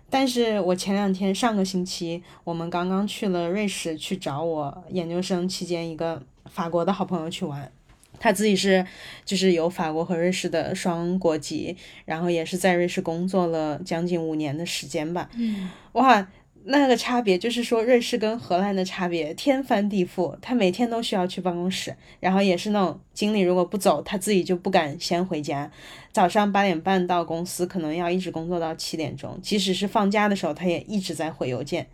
[0.09, 7.71] 但是我前两天上个星期，我们刚刚去了瑞士，去找我研究生期间一个法国的好朋友去玩。
[8.19, 8.87] 他自己是
[9.25, 15.29] 就是有法国和瑞士的双国籍，然后也是在瑞士工作了将近五年的时间吧。
[15.37, 16.29] 嗯，哇。
[16.69, 20.37] 那个差别就是说，瑞士跟荷兰的差别天翻地覆。
[20.43, 25.71] 他每天都需要去办公室，然后也是那种经理如果不走，他自己就不敢先回家。
[26.13, 29.39] 早上八点半到公司，可能要一直工作到七点钟。
[29.41, 31.87] 即使是放假的时候，他也一直在回邮件。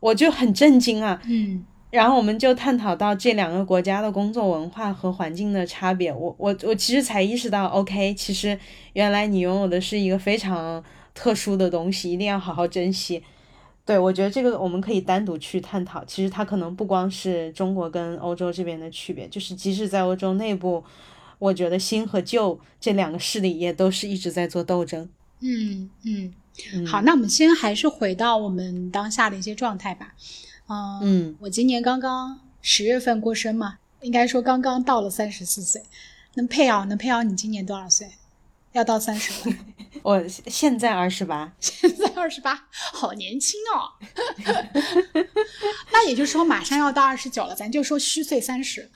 [0.00, 1.20] 我就很震惊啊。
[1.26, 1.64] 嗯。
[1.90, 6.12] 然后我们就探讨到这两个国家的工作文化和环境的差别。
[6.12, 8.56] 我我我其实才意识到，OK，其实
[8.92, 10.82] 原来你拥有的是一个非常
[11.14, 13.22] 特殊的东西，一定要好好珍惜。
[13.90, 16.04] 对，我觉得这个我们可以单独去探讨。
[16.04, 20.84] 其实它可能不光是中国跟欧洲这边的区别，就是即使在欧洲内部，
[21.40, 25.08] 我觉得新和旧这两个势力也都是一直在做斗争。
[25.40, 30.14] 嗯嗯，好，那我们先还是回到我们当下的一些状态吧。
[31.02, 35.82] 嗯，我今年刚刚十月份过生嘛，应该说刚刚到了三十四岁。
[36.34, 36.84] 能配啊？
[36.84, 37.24] 能配啊？
[37.24, 38.06] 你今年多少岁？
[38.72, 39.56] 要到三十了，
[40.02, 43.90] 我现在二十八，现在二十八，好年轻哦。
[45.92, 48.88] 那也就是说，马上要到二十九了，咱就说虚岁三十，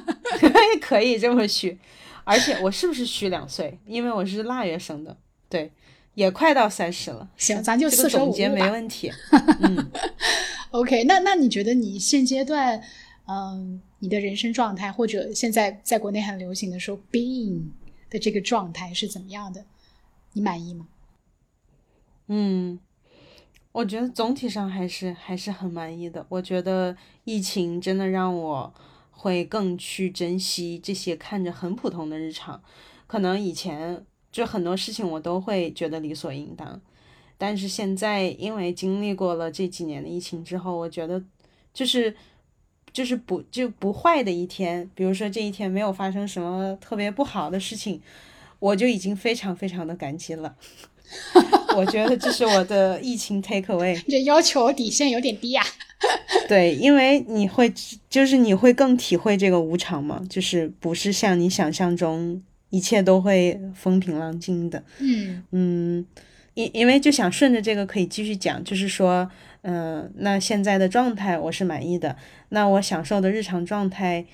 [0.80, 1.78] 可以这么虚。
[2.24, 3.78] 而且我是不是虚两岁？
[3.86, 5.16] 因为我是腊月生的，
[5.48, 5.72] 对，
[6.14, 7.28] 也快到三十了。
[7.36, 9.12] 行，咱就四舍五入没问题。
[9.60, 9.90] 嗯
[10.72, 12.82] ，OK，那那你觉得你现阶段，
[13.28, 17.62] 嗯，你的人生状态，或者现在在国内很流行的说 being。
[18.10, 19.64] 的这个状态是怎么样的？
[20.32, 20.88] 你满意吗？
[22.26, 22.78] 嗯，
[23.72, 26.26] 我觉得总体上还是还是很满意的。
[26.28, 28.74] 我觉得疫情真的让我
[29.10, 32.62] 会更去珍惜这些看着很普通的日常。
[33.06, 36.80] 可能以前就很多事情我都会觉得理所应当，
[37.38, 41.22] 但是现在因为经历过了这几年的疫情之后，我觉得
[41.72, 42.16] 就是。
[42.96, 48.00] 就是不就不坏的一天，比如说这一天没有发生什么特别不好的事情，
[48.58, 50.56] 我就已经非常非常的感激了。
[51.76, 54.00] 我觉得这是我的疫情 take away。
[54.08, 55.62] 这要求底线有点低呀。
[56.48, 57.70] 对，因为你会
[58.08, 64.82] 就是你会更体会这个无常嘛，就是不是像你想象中一一切都会风平浪静的。
[64.98, 66.06] 嗯嗯，
[66.52, 69.26] 因因为就想顺着这个可以继续讲，就是说，
[69.68, 72.14] 嗯、那现在的状态我是满意的，
[72.50, 74.24] 那我享受的日常状态。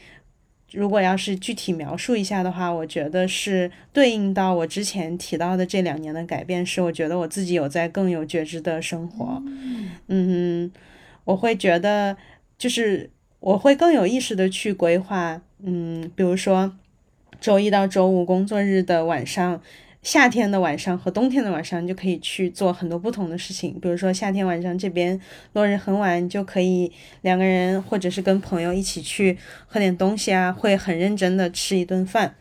[0.73, 9.43] 如果要是具体描述一下的话，我觉得是对应到我之前提到的这两年的改变，是我觉得我自己有在更有觉知的生活。
[10.09, 10.71] 嗯，
[11.25, 12.17] 我会觉得
[12.59, 13.11] 就是
[13.41, 16.75] 我会更有意识的去规划，嗯，比如说
[17.41, 19.63] 周一到周五工作日的晚上。
[20.03, 23.79] 夏天的晚上和冬天的晚上，你就可以去做很多不同的事情。
[23.81, 25.21] 比如说夏天晚上这边
[25.53, 26.91] 落日很晚，就可以
[27.21, 32.35] 两个人或者是跟朋友一起去喝点东西啊，会很认真的吃一顿饭。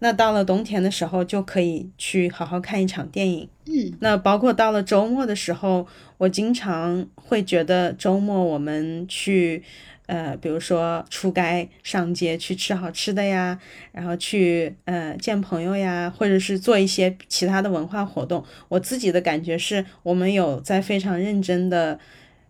[0.00, 3.48] 那到了冬天的时候，就可以去好好看一场电影。
[3.64, 5.86] 嗯那包括到了周末的时候，
[6.18, 9.62] 我经常会觉得周末我们去，
[10.06, 13.58] 呃，比如说出街上街去吃好吃的呀，
[13.92, 18.44] 然后去呃见朋友呀，或者是做一些其他的文化活动。
[18.68, 21.98] 我自己的感觉是我们有在非常认真的。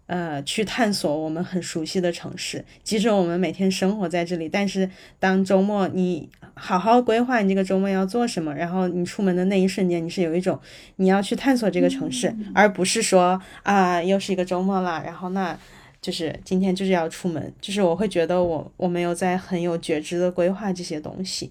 [0.08, 4.88] 呃，去探索我们很熟悉的城市，即使我们每天生活在这里，但是
[5.18, 10.60] 当周末你好好规划你这个周末要做什么，然后你出门的那一瞬间，你是有一种
[10.94, 15.58] 你要去探索这个城市，而不是说啊又是一个周末了，然后那
[16.06, 21.50] 就是今天就是要出门，就是我会觉得我我没有在很有觉知的规划这些东西，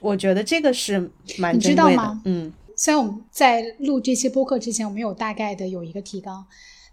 [0.00, 0.98] 我觉得这个是
[1.38, 2.52] 蛮你知珍贵的道吗，嗯。
[2.74, 6.44] 虽然我们在录这些播客之前，我们有大概的有一个提纲，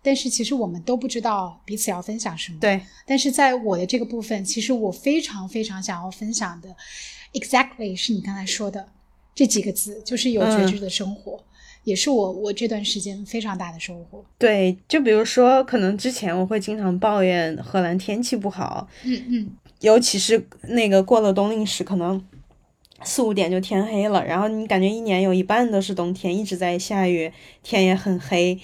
[0.04, 2.60] 但是其实我们都不知道彼此要分享什么。
[2.60, 6.76] 对，但是在我的这个部分，其实我非常非常想要分享的
[7.34, 8.88] ，exactly 是你刚才说的
[9.34, 11.42] 这几个字，就是有觉知的生活，
[11.90, 14.24] 也是我我这段时间非常大的收获。
[14.38, 19.50] 对，就比如说，可能之前我会经常抱怨荷兰天气不好，嗯嗯
[19.82, 22.24] 尤其是那个过了冬令时，可能
[23.02, 27.32] 四五点就天黑了，然后你感觉一年有一半都是冬天，一直在下雨，
[27.64, 28.60] 天也很黑，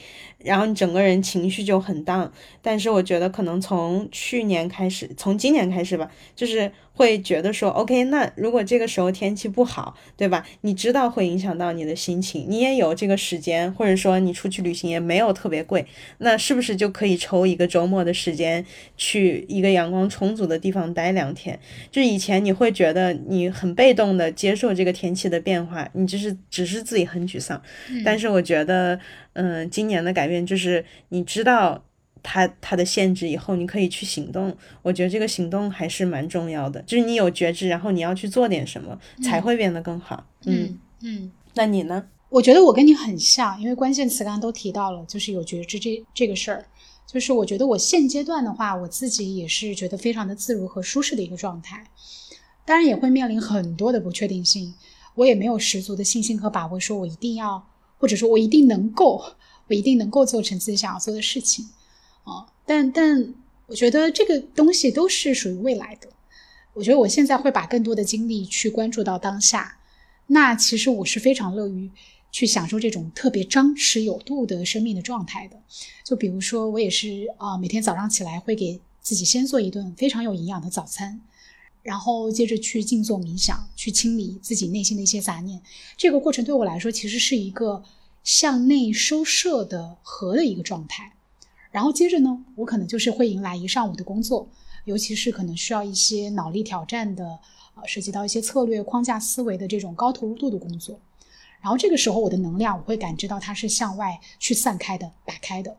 [0.46, 2.32] 然后你整个人情绪就很荡。
[2.62, 10.46] 但是我觉得可能从去年开始，从今年开始吧，就是会觉得说，OK，那如果这个时候天气不好，对吧？
[10.62, 15.86] 你知道会影响到你的心情，你也有这个时间，或者说你出去旅行也没有特别贵，
[16.20, 18.66] 那是不是就可以抽一个周末的时间
[18.98, 21.60] 去一个阳光充足的地方待两天？
[21.92, 27.62] 就是以前你会觉得你很被动的接受这个天气的变化，你就是只是自己很沮丧。
[28.04, 29.00] 但是我觉得，
[29.36, 31.82] 嗯、今年的改变就是你知道
[32.22, 34.56] 它它的限制以后，你可以去行动。
[34.82, 40.26] 我觉得这个行动还是蛮重要的，就是你有觉知，然后你要去做点什么，才会变得更好。
[40.46, 41.32] 嗯，嗯嗯。
[41.54, 42.08] 那你呢？
[42.30, 46.66] 我觉得我跟你很像，因为关键词刚刚都提到了，就是有觉知这这个事儿。
[47.08, 51.86] 就是我觉得我现阶段的话，我自己也是觉得非常的自如和舒适的一个状态，
[52.66, 54.74] 当然也会面临很多的不确定性，
[55.14, 57.64] 我也没有十足的信心和把握，说我一定要，
[57.98, 59.24] 或者说我一定能够，
[59.68, 61.70] 我一定能够做成自己想要做的事情，
[62.24, 63.34] 啊、但但
[63.68, 66.08] 我觉得这个东西都是属于未来的。
[66.74, 69.80] 我觉得我现在会把更多的精力去关注到当下，
[70.28, 71.90] 那其实我是非常乐于
[72.32, 75.58] 去享受这种特别张弛有度的生命的状态的。
[76.04, 81.22] 就比如说，我也是啊、每天早上起来会给自己先做一顿非常有营养的早餐，
[81.86, 85.62] 然后接着去静坐冥想，去清理自己内心的一些杂念。
[85.96, 87.84] 这个过程对我来说，其实是一个
[88.24, 91.14] 向内收摄的和的一个状态。
[91.70, 94.50] 然后接着呢，我可能就是会迎来一上午的工作，
[94.86, 97.40] 尤其是可能需要一些脑力挑战的，
[97.76, 101.00] 呃，涉及到一些策略框架思维的这种高投入度的工作。
[101.62, 105.78] 然后这个时候，我的能量我会感知到它是向外去散开的、打开的。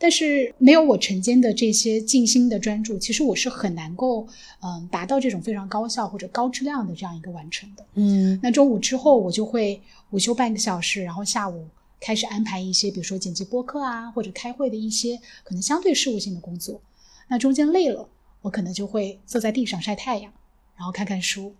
[0.00, 4.26] 但是没有我晨间的这些静心的专注，其实我是很难够
[4.60, 7.84] 嗯、达到这种非常高效或者高质量的这样一个完成的。
[7.94, 9.80] 嗯那中午之后，我就会
[10.10, 11.66] 午休半个小时，然后下午
[12.00, 16.80] 开始安排一些，比如说剪辑播客啊，或者开会的一些可能相对事务性的工作。
[17.28, 18.08] 那中间累了，
[18.42, 20.32] 我可能就会坐在地上晒太阳，
[20.76, 21.52] 然后看看书。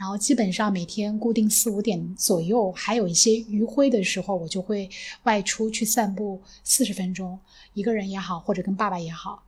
[0.00, 4.88] 然后基本上每天固定四五点左右，还有一些余晖的时候，我就会
[5.24, 7.38] 外出去散步四十分钟，
[7.74, 9.42] 一个人也好，或者跟爸爸也好，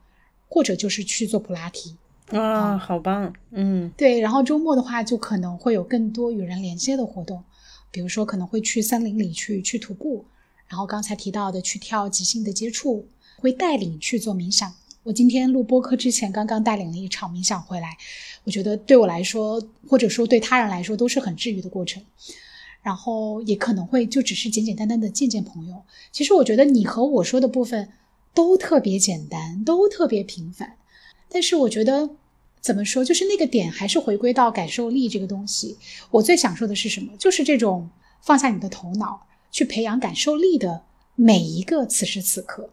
[0.50, 1.96] 或者就是去做普拉提。
[2.26, 7.42] 啊，好棒，嗯对，然后周末的话，就可能会有更多与人连接的活动，
[7.90, 10.26] 比如说可能会去森林里去去徒步，
[10.68, 13.06] 然后刚才提到的去跳即兴的接触，
[13.38, 14.70] 会带领去做冥想。
[15.04, 17.96] 我今天录播课之前，刚刚带领了一场冥想回来，
[18.44, 22.00] 我觉得对我来说，或者说对他人来说，都是很治愈的过程。
[22.82, 25.82] 然后也可能会就只是简简单单的见见朋友。
[26.12, 27.88] 其实我觉得你和我说的部分
[28.32, 30.76] 都特别简单，都特别平凡。
[31.28, 32.10] 但是我觉得，
[32.60, 33.04] 怎么说？
[33.04, 35.76] 就是那个点还是回归到感受力这个东西。
[36.12, 37.12] 我最享受的是什么？
[37.18, 37.90] 就是这种
[38.20, 40.84] 放下你的头脑，去培养感受力的
[41.16, 42.70] 每一个此时此刻。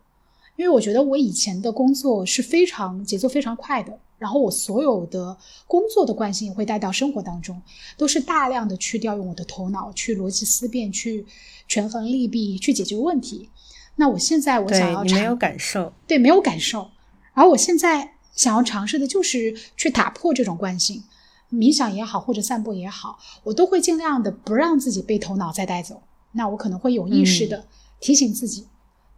[0.60, 7.62] 因为我觉得我以前的工作是非常节奏非常快的，然后我所有的工作的惯性也会带到生活当中，
[7.96, 11.26] 都是大量的去调用我的头脑，去逻辑思辨，去
[11.66, 13.50] 权衡利弊，去解决问题。
[13.96, 16.90] 那我现在我想要你没有感受，对，没有感受。
[17.34, 18.16] 而我现在。
[18.36, 21.04] 想要尝试的就是去打破这种惯性，
[21.52, 26.02] 冥想也好，或者散步也好，我都会尽量的不让自己被头脑再带走。
[26.32, 27.66] 那我可能会有意识的
[28.00, 28.68] 提醒自己，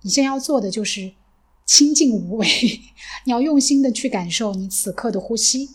[0.01, 1.11] 你现在要做的就是
[1.65, 2.47] 清静无为，
[3.25, 5.69] 你要用心的去感受你此刻的呼吸，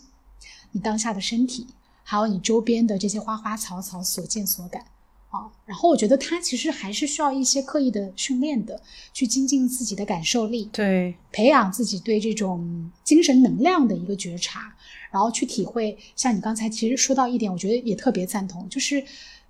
[0.71, 1.67] 你当下的身体，
[2.03, 4.85] 还有你周边的这些花花草草所见所感。
[5.29, 8.81] 啊，然后我觉得他其实还是需要一些刻意的训练的，
[9.11, 14.73] 去精进自己的感受力，对，培养自己对这种精神能量的一个觉察，
[15.11, 15.97] 然后去体会。
[16.15, 19.03] 像你刚才其实说到一点，我觉得也特别赞同，就是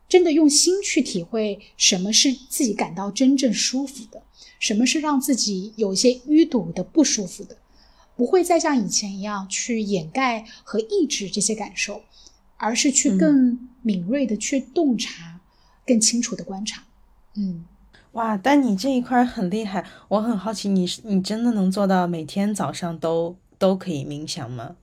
[0.09, 4.23] 真的用心去体会什么是自己感到真正舒服的，
[4.59, 7.57] 什么是让自己有一些淤堵的不舒服的，
[8.15, 12.01] 不会再像以前一样去掩盖和抑制这些感受，
[12.57, 15.33] 而是去更敏锐的去洞察。
[15.85, 16.83] 更清楚的观察，
[17.35, 17.63] 嗯，
[18.11, 24.75] 哇，但你这一块很厉害，我很好奇，你你真的能做到每天早上都都可以冥想吗？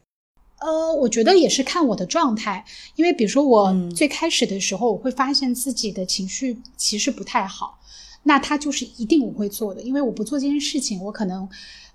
[0.60, 2.64] 呃，我觉得也是看我的状态，
[2.96, 7.78] 因为比如说我最开始的时候，我会发现自己的情绪其实不太好，
[8.24, 11.48] 那他就是一定我会做的，因为我不做这件事情，我可能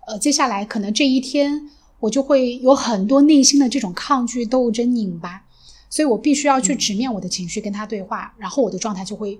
[0.07, 1.69] 呃接下来可能这一天
[1.99, 5.43] 我就会有很多内心的这种抗拒、斗争、拧巴。
[5.91, 9.39] 所以我必须要去直面我的情绪，跟他对话，然后我的状态就会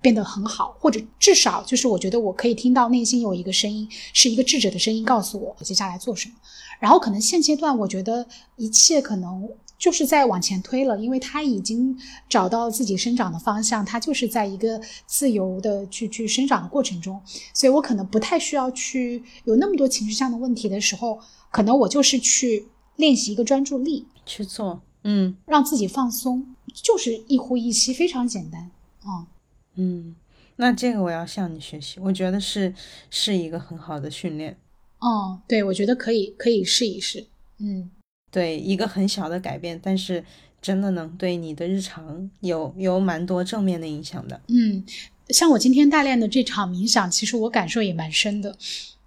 [0.00, 6.36] 变得很好，或者至少就是我觉得我可以听到内心有一个声音，是一个智者的声音，告诉我接下来做什么。
[6.78, 8.24] 然后可能现阶段我觉得
[8.54, 11.96] 一切可能就是在往前推了，因为他已经
[12.28, 17.22] 找到自己生长的方向，他就是在一个自由的去去生长的过程中，
[17.54, 21.20] 所以我可能不太需要去有那么多情绪上的问题的时候，
[21.50, 22.66] 可能我就是去
[22.96, 24.82] 练习一个专注力去做。
[25.04, 28.68] 嗯，让自己放松，就是一呼一吸，非常简单
[29.02, 29.28] 啊。
[29.76, 30.16] 嗯，
[30.56, 32.74] 那这个我要向你学习，我觉得是
[33.08, 34.58] 是一个很好的训练。
[34.98, 37.28] 哦，对，我觉得可以，可以试一试。
[37.58, 37.88] 嗯，
[38.30, 40.24] 对，一个很小的改变，但是
[40.60, 44.40] 真的能对你的日常有有蛮多正面的影响的。
[44.48, 44.84] 嗯，
[45.28, 48.56] 像我今天大练的这场冥想，其实我感受也蛮深的，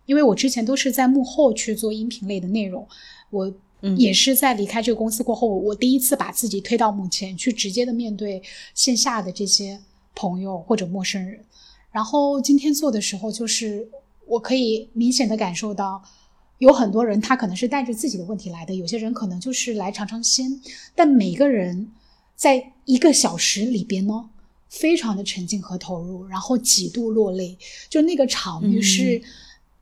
[0.06, 2.88] 因为我之前都是在幕后去做音频类的内容，
[3.30, 3.54] 我。
[3.98, 8.40] 也是在离开这个公司过后，我第一次把自己推到幕前去，直接的面对
[8.76, 9.80] 线下的这些
[10.14, 11.44] 朋友或者陌生人。
[11.92, 13.90] 然后今天做的时候，就是
[14.28, 16.00] 我可以明显的感受到，
[16.62, 20.62] 有很多人他可能是带着自己的问题来的，有些人可能就是来尝尝鲜。
[20.94, 21.92] 但每个人
[22.36, 24.30] 在一个小时里边呢，
[24.70, 27.58] 非常的沉浸和投入，然后几度落泪，
[27.90, 29.20] 就那个场域是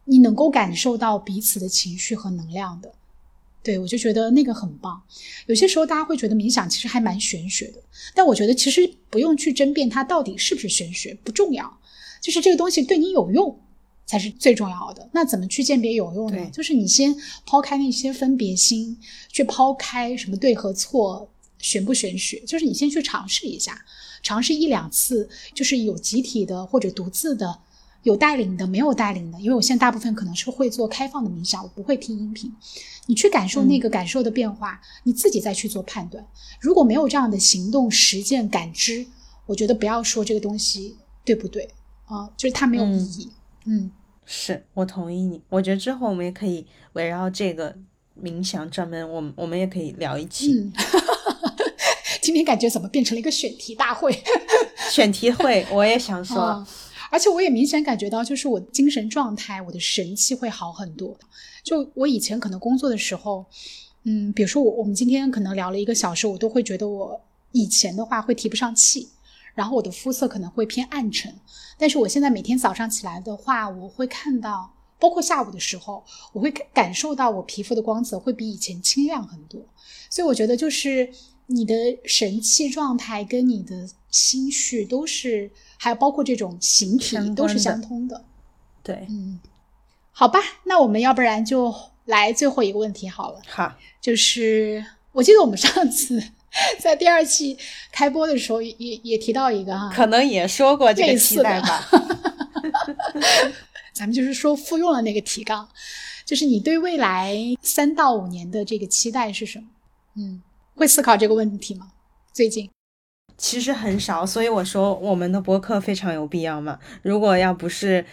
[0.05, 2.93] 你能够感受到彼此的情绪和能量的。
[3.61, 5.01] 对，我就觉得那个很棒。
[5.47, 7.83] 有些时候大家会觉得冥想其实还蛮玄学的，
[8.15, 11.77] 但我觉得其实不用去争辩它到底是不是玄学，不重要，
[12.21, 13.59] 就是这个东西对你有用
[14.09, 15.07] 才是最重要的。
[15.13, 16.49] 那怎么去鉴别有用呢？
[16.51, 18.97] 就是你先抛开那些分别心，
[19.31, 21.29] 去抛开什么对和错、
[21.59, 23.79] 玄不玄学，就是你先去尝试一下，
[24.23, 27.59] 尝试一两次，就是有集体的或者独自的。
[28.03, 32.49] 有带领的，没有带领的，因为我现在大部分可能是会做开放的冥想，我不会听音频。
[33.07, 36.25] 你去感受那个感受的变化，你自己再去做判断。
[36.61, 39.05] 如果没有这样的行动、实践、感知，
[39.45, 40.95] 我觉得不要说这个东西
[41.25, 41.67] 对不对
[42.05, 43.29] 啊，就是它没有意义。
[43.65, 43.91] 嗯，
[44.31, 45.41] 是我同意你。
[45.49, 46.63] 我觉得之后我们也可以
[46.93, 47.75] 围绕这个
[48.21, 50.53] 冥想专门，我们我们也可以聊一期。
[50.53, 50.71] 嗯，
[52.21, 54.15] 今天感觉怎么变成了一个选题大会？
[54.91, 56.63] 选题会，我也想说。
[57.11, 61.17] 而且我也明显感觉到，就是我精神状态、我的神气会好很多。
[61.63, 63.43] 就我以前可能工作的时候，
[64.03, 67.19] 嗯，比如说我我们今天可能聊了一个小时，我都会觉得我
[67.51, 69.09] 以前的话会提不上气，
[69.59, 71.33] 然后我的肤色可能会偏暗沉。
[71.77, 76.01] 但是我现在每天早上起来的话，我会看到，包括下午的时候，
[76.31, 79.61] 我会感受到我皮肤的光泽会比以前清亮很多。
[80.09, 81.09] 所以我觉得就是
[81.47, 85.51] 你的神气状态跟你的心绪都是。
[85.81, 88.25] 还有包括这种形体都是相通的，
[88.83, 89.39] 对，嗯，
[90.11, 93.39] 好吧，那我们要不然就来最后一个问题好了。
[93.47, 96.21] 好，就是我记得我们上次
[96.79, 97.57] 在第二期
[97.91, 98.73] 开播的时候也
[99.03, 101.87] 也提到一个哈，可能也说过这个期待吧。
[103.93, 105.67] 咱们就是说复用了那个提纲，
[106.25, 109.65] 就是你对未来三到五年的这个期待是什么？
[110.15, 110.41] 嗯，
[110.75, 111.91] 会思考这个问题吗？
[112.31, 112.69] 最近
[113.37, 116.79] 其实很少，所以我说我们的播客非常有必要嘛。
[117.01, 118.05] 如果要不是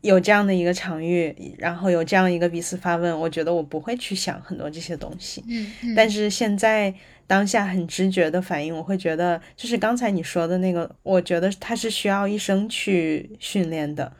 [0.00, 5.44] 有这样的一个场域，然后有这样一个彼此发问，我觉得我不会去想很多这些东西。
[5.48, 6.94] 嗯嗯，但是现在
[7.26, 14.12] 当下很直觉的反应，我会觉得就是刚才你说的那个，我觉得他是需要一生去训练的，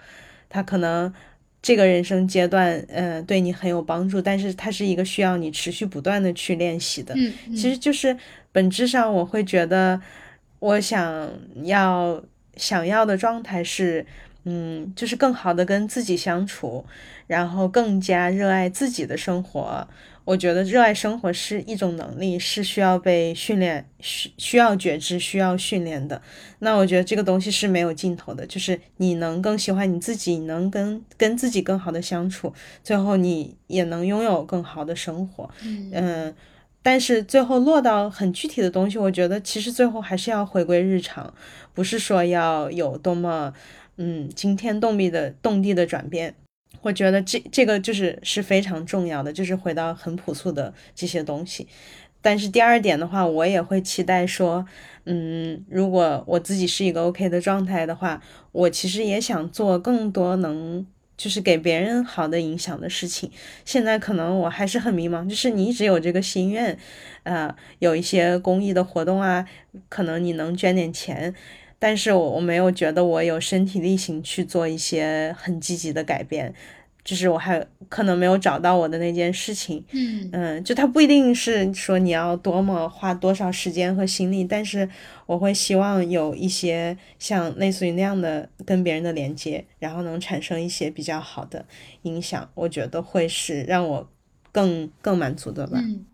[0.49, 1.13] 他可能。
[1.63, 7.13] 这个人生阶段，嗯，对你很有帮助，但是他是一个需要你持续不断的去练习的。
[7.17, 8.17] 嗯，其实就是
[8.53, 10.01] 本质上，我会觉得，
[10.61, 11.29] 我想
[11.65, 12.23] 要
[12.55, 14.07] 想要的状态是，
[14.45, 16.85] 嗯，就是更好的跟自己相处，
[17.27, 19.87] 然后更加热爱自己的生活。
[20.25, 26.21] 我觉得热爱生活是一种能力，是需要被训练、需需要觉知、需要训练的。
[26.59, 32.53] 那我觉得这个东西是没有尽头的，就是你能更喜欢你自己，你能跟跟自己更好的相处，
[32.83, 35.49] 最后你也能拥有更好的生活。
[35.63, 36.35] 嗯，
[36.83, 41.33] 但是最后落到很具体的东西，我觉得其实最后还是要回归日常，
[41.73, 43.55] 不是说要有多么
[43.97, 46.35] 嗯惊天动地的动地的转变。
[46.83, 51.67] 我觉得这这个就是是非常重要的，就是回到很朴素的这些东西。
[52.23, 54.67] 但是第二点的话，我也会期待说，
[55.05, 58.21] 嗯，如果我自己是一个 OK 的状态的话，
[58.51, 60.85] 我其实也想做更多能
[61.17, 63.31] 就是给别人好的影响的事情。
[63.65, 66.77] 现在可能我还是很迷茫，就是你一直有这个心愿，
[67.23, 69.47] 呃，有一些公益的活动啊，
[69.89, 71.33] 可能你能捐点钱。
[71.79, 76.55] 但是我我没有觉得我有身体力行去做一些很积极的改变，
[77.05, 79.85] 就是我还可能没有找到我的那件事情。
[79.93, 84.89] 嗯嗯，就它不一定是说你要多么花多少时间和心力，但是
[85.27, 91.65] 我会希望有一些像类似于那样的跟别人的连接，然后能产生一些比较好的
[92.03, 94.09] 影响，我觉得会是让我
[94.51, 95.79] 更更满足的吧。
[95.81, 96.05] 嗯。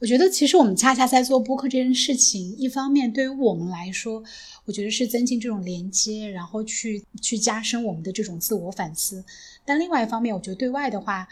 [0.00, 4.22] 我觉得其实我们恰恰在做播客这件事情，一方面对于我们来说，
[4.66, 9.24] 我觉得是增进这种连接，然后去去加深我们的这种自我反思。
[9.64, 11.26] 但另外一方面，我觉得对外的话，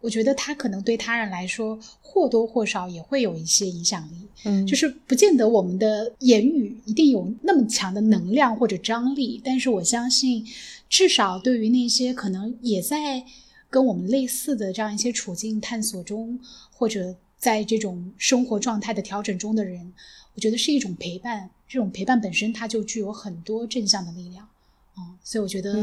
[0.00, 4.28] 我觉得它可能对他人来说或多或少也会有一些影响力。
[4.44, 10.46] 嗯，就是不见得我们的言语一定有那么强的能量或者张力，但是我相信，
[10.88, 13.22] 至少对于那些可能也在
[13.68, 17.16] 跟我们类似的这样一些处境探索中，或者。
[17.42, 19.92] 在这种生活状态的调整中的人，
[20.36, 21.50] 我觉得是一种陪伴。
[21.66, 24.48] 这种陪伴本身，它就具有很多正向的力量。
[24.96, 25.74] 嗯，所以我觉得，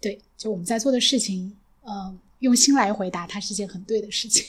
[0.00, 4.44] 对，就我们在做的事情，呃，用心来回答，它是一件很对的事情。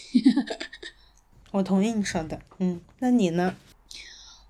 [1.51, 2.41] 我同意你说的。
[2.57, 3.55] 嗯，那你呢？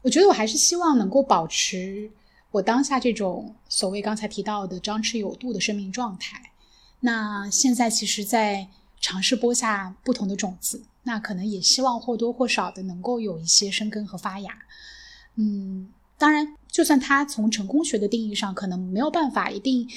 [0.01, 2.09] 我觉得我还是希望能够保持
[2.51, 6.53] 我当下这种所谓刚才提到的张弛有度的生命状态。
[7.01, 8.69] 那现在其实，在
[8.99, 10.83] 尝试播下不同的种子。
[11.03, 14.53] 那可能也希望或多或少的能够有一些生根和发芽，
[15.35, 19.87] 嗯，当然，就算他从成功学的定义上可能没有办法一定，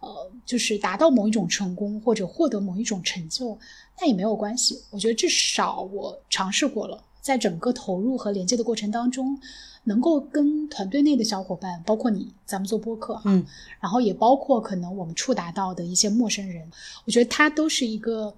[0.00, 3.56] 呃，就是达到某一种成功或者获得某一种成就，
[4.00, 4.82] 那也没有关系。
[4.90, 9.40] 我觉得至少我尝试过了，在整个投入和连接的过程当中，
[9.84, 13.46] 能够跟团队内的小伙伴，包括你，咱们做播客，嗯，
[13.80, 16.70] 然后也包括可能我们触达到的一些陌生人，
[17.06, 18.34] 我觉得它都是一个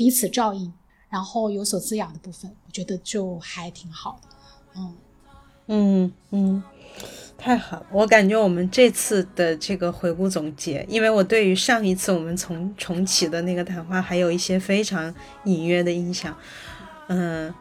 [0.00, 0.72] 彼此照应。
[1.10, 4.28] 然后有所滋养的部分，我觉得就还挺好的，
[4.76, 4.96] 嗯
[5.66, 6.62] 嗯嗯，
[7.36, 7.86] 太好了！
[7.90, 15.12] 我感觉我们这次的这个回顾总结，因为我对于上一次我们从重启的那个谈话还有一些非常
[15.44, 16.34] 隐约的印象，
[17.08, 17.52] 嗯，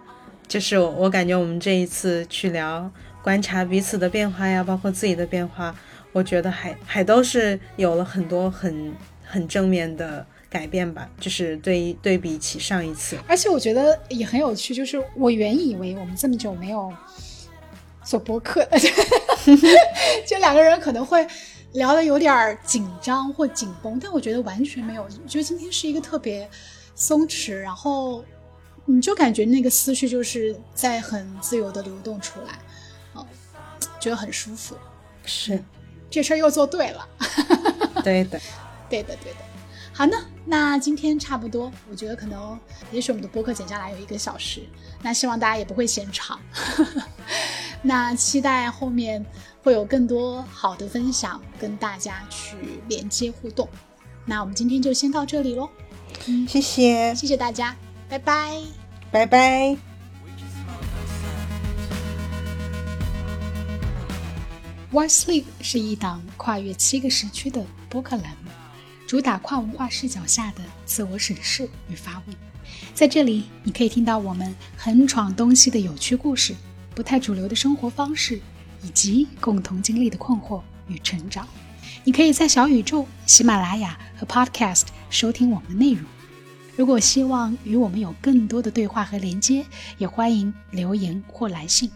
[0.47, 2.89] 就是我感觉我们这一次去聊
[3.23, 5.75] 观察彼此的变化呀，包括自己的变化，
[6.13, 8.93] 我觉得还还都是有了很多很
[9.25, 10.23] 很正面的。
[10.49, 14.73] 改变吧，就是对对比起上一次，而且我觉得也很有趣。
[14.73, 16.91] 就是我原以为我们这么久没有
[18.03, 18.67] 做播客，
[20.25, 21.25] 就两个人可能会
[21.73, 25.03] 聊的有点紧张或紧绷，但我觉得完全没有。
[25.03, 26.49] 我觉得今天是一个特别
[26.95, 28.25] 松弛，然后
[28.85, 32.57] 你就感觉那个思绪就是在很自由的流动出来，
[33.13, 33.23] 哦，
[33.99, 34.75] 觉得很舒服。
[35.25, 35.63] 是，
[36.09, 37.07] 这事儿又做对了。
[38.03, 38.39] 对的，
[38.89, 39.37] 对的，对的。
[39.93, 40.17] 好呢，
[40.51, 42.59] 那今天差不多，我觉得可能
[42.91, 44.63] 也许我们的播客剪下来有一个小时，
[45.03, 46.39] 那希望大家也不会嫌长。
[47.83, 49.23] 那期待后面
[49.61, 53.69] 会有更多好的分享跟大家去连接互动。
[54.25, 55.69] 那我们今天就先到这里喽，
[56.25, 57.75] 嗯，谢谢，谢谢大家，
[58.09, 58.59] 拜拜，
[59.11, 59.77] 拜拜。
[64.91, 68.49] Why Sleep 是一档跨越七个时区的播客栏目。
[69.09, 72.35] 主打跨文化视角下的自我审视与发问。
[72.93, 76.55] 在这里，你可以听到我们横闯东西的有趣故事，
[76.93, 78.39] 不太主流的生活方式，
[78.83, 81.47] 以及共同经历的困惑与成长。
[82.03, 86.05] 你可以在小宇宙、喜马拉雅和 Podcast 收听我们的内容。
[86.75, 89.65] 如果希望与我们有更多的对话和连接，
[89.97, 91.89] 也欢迎留言或来信。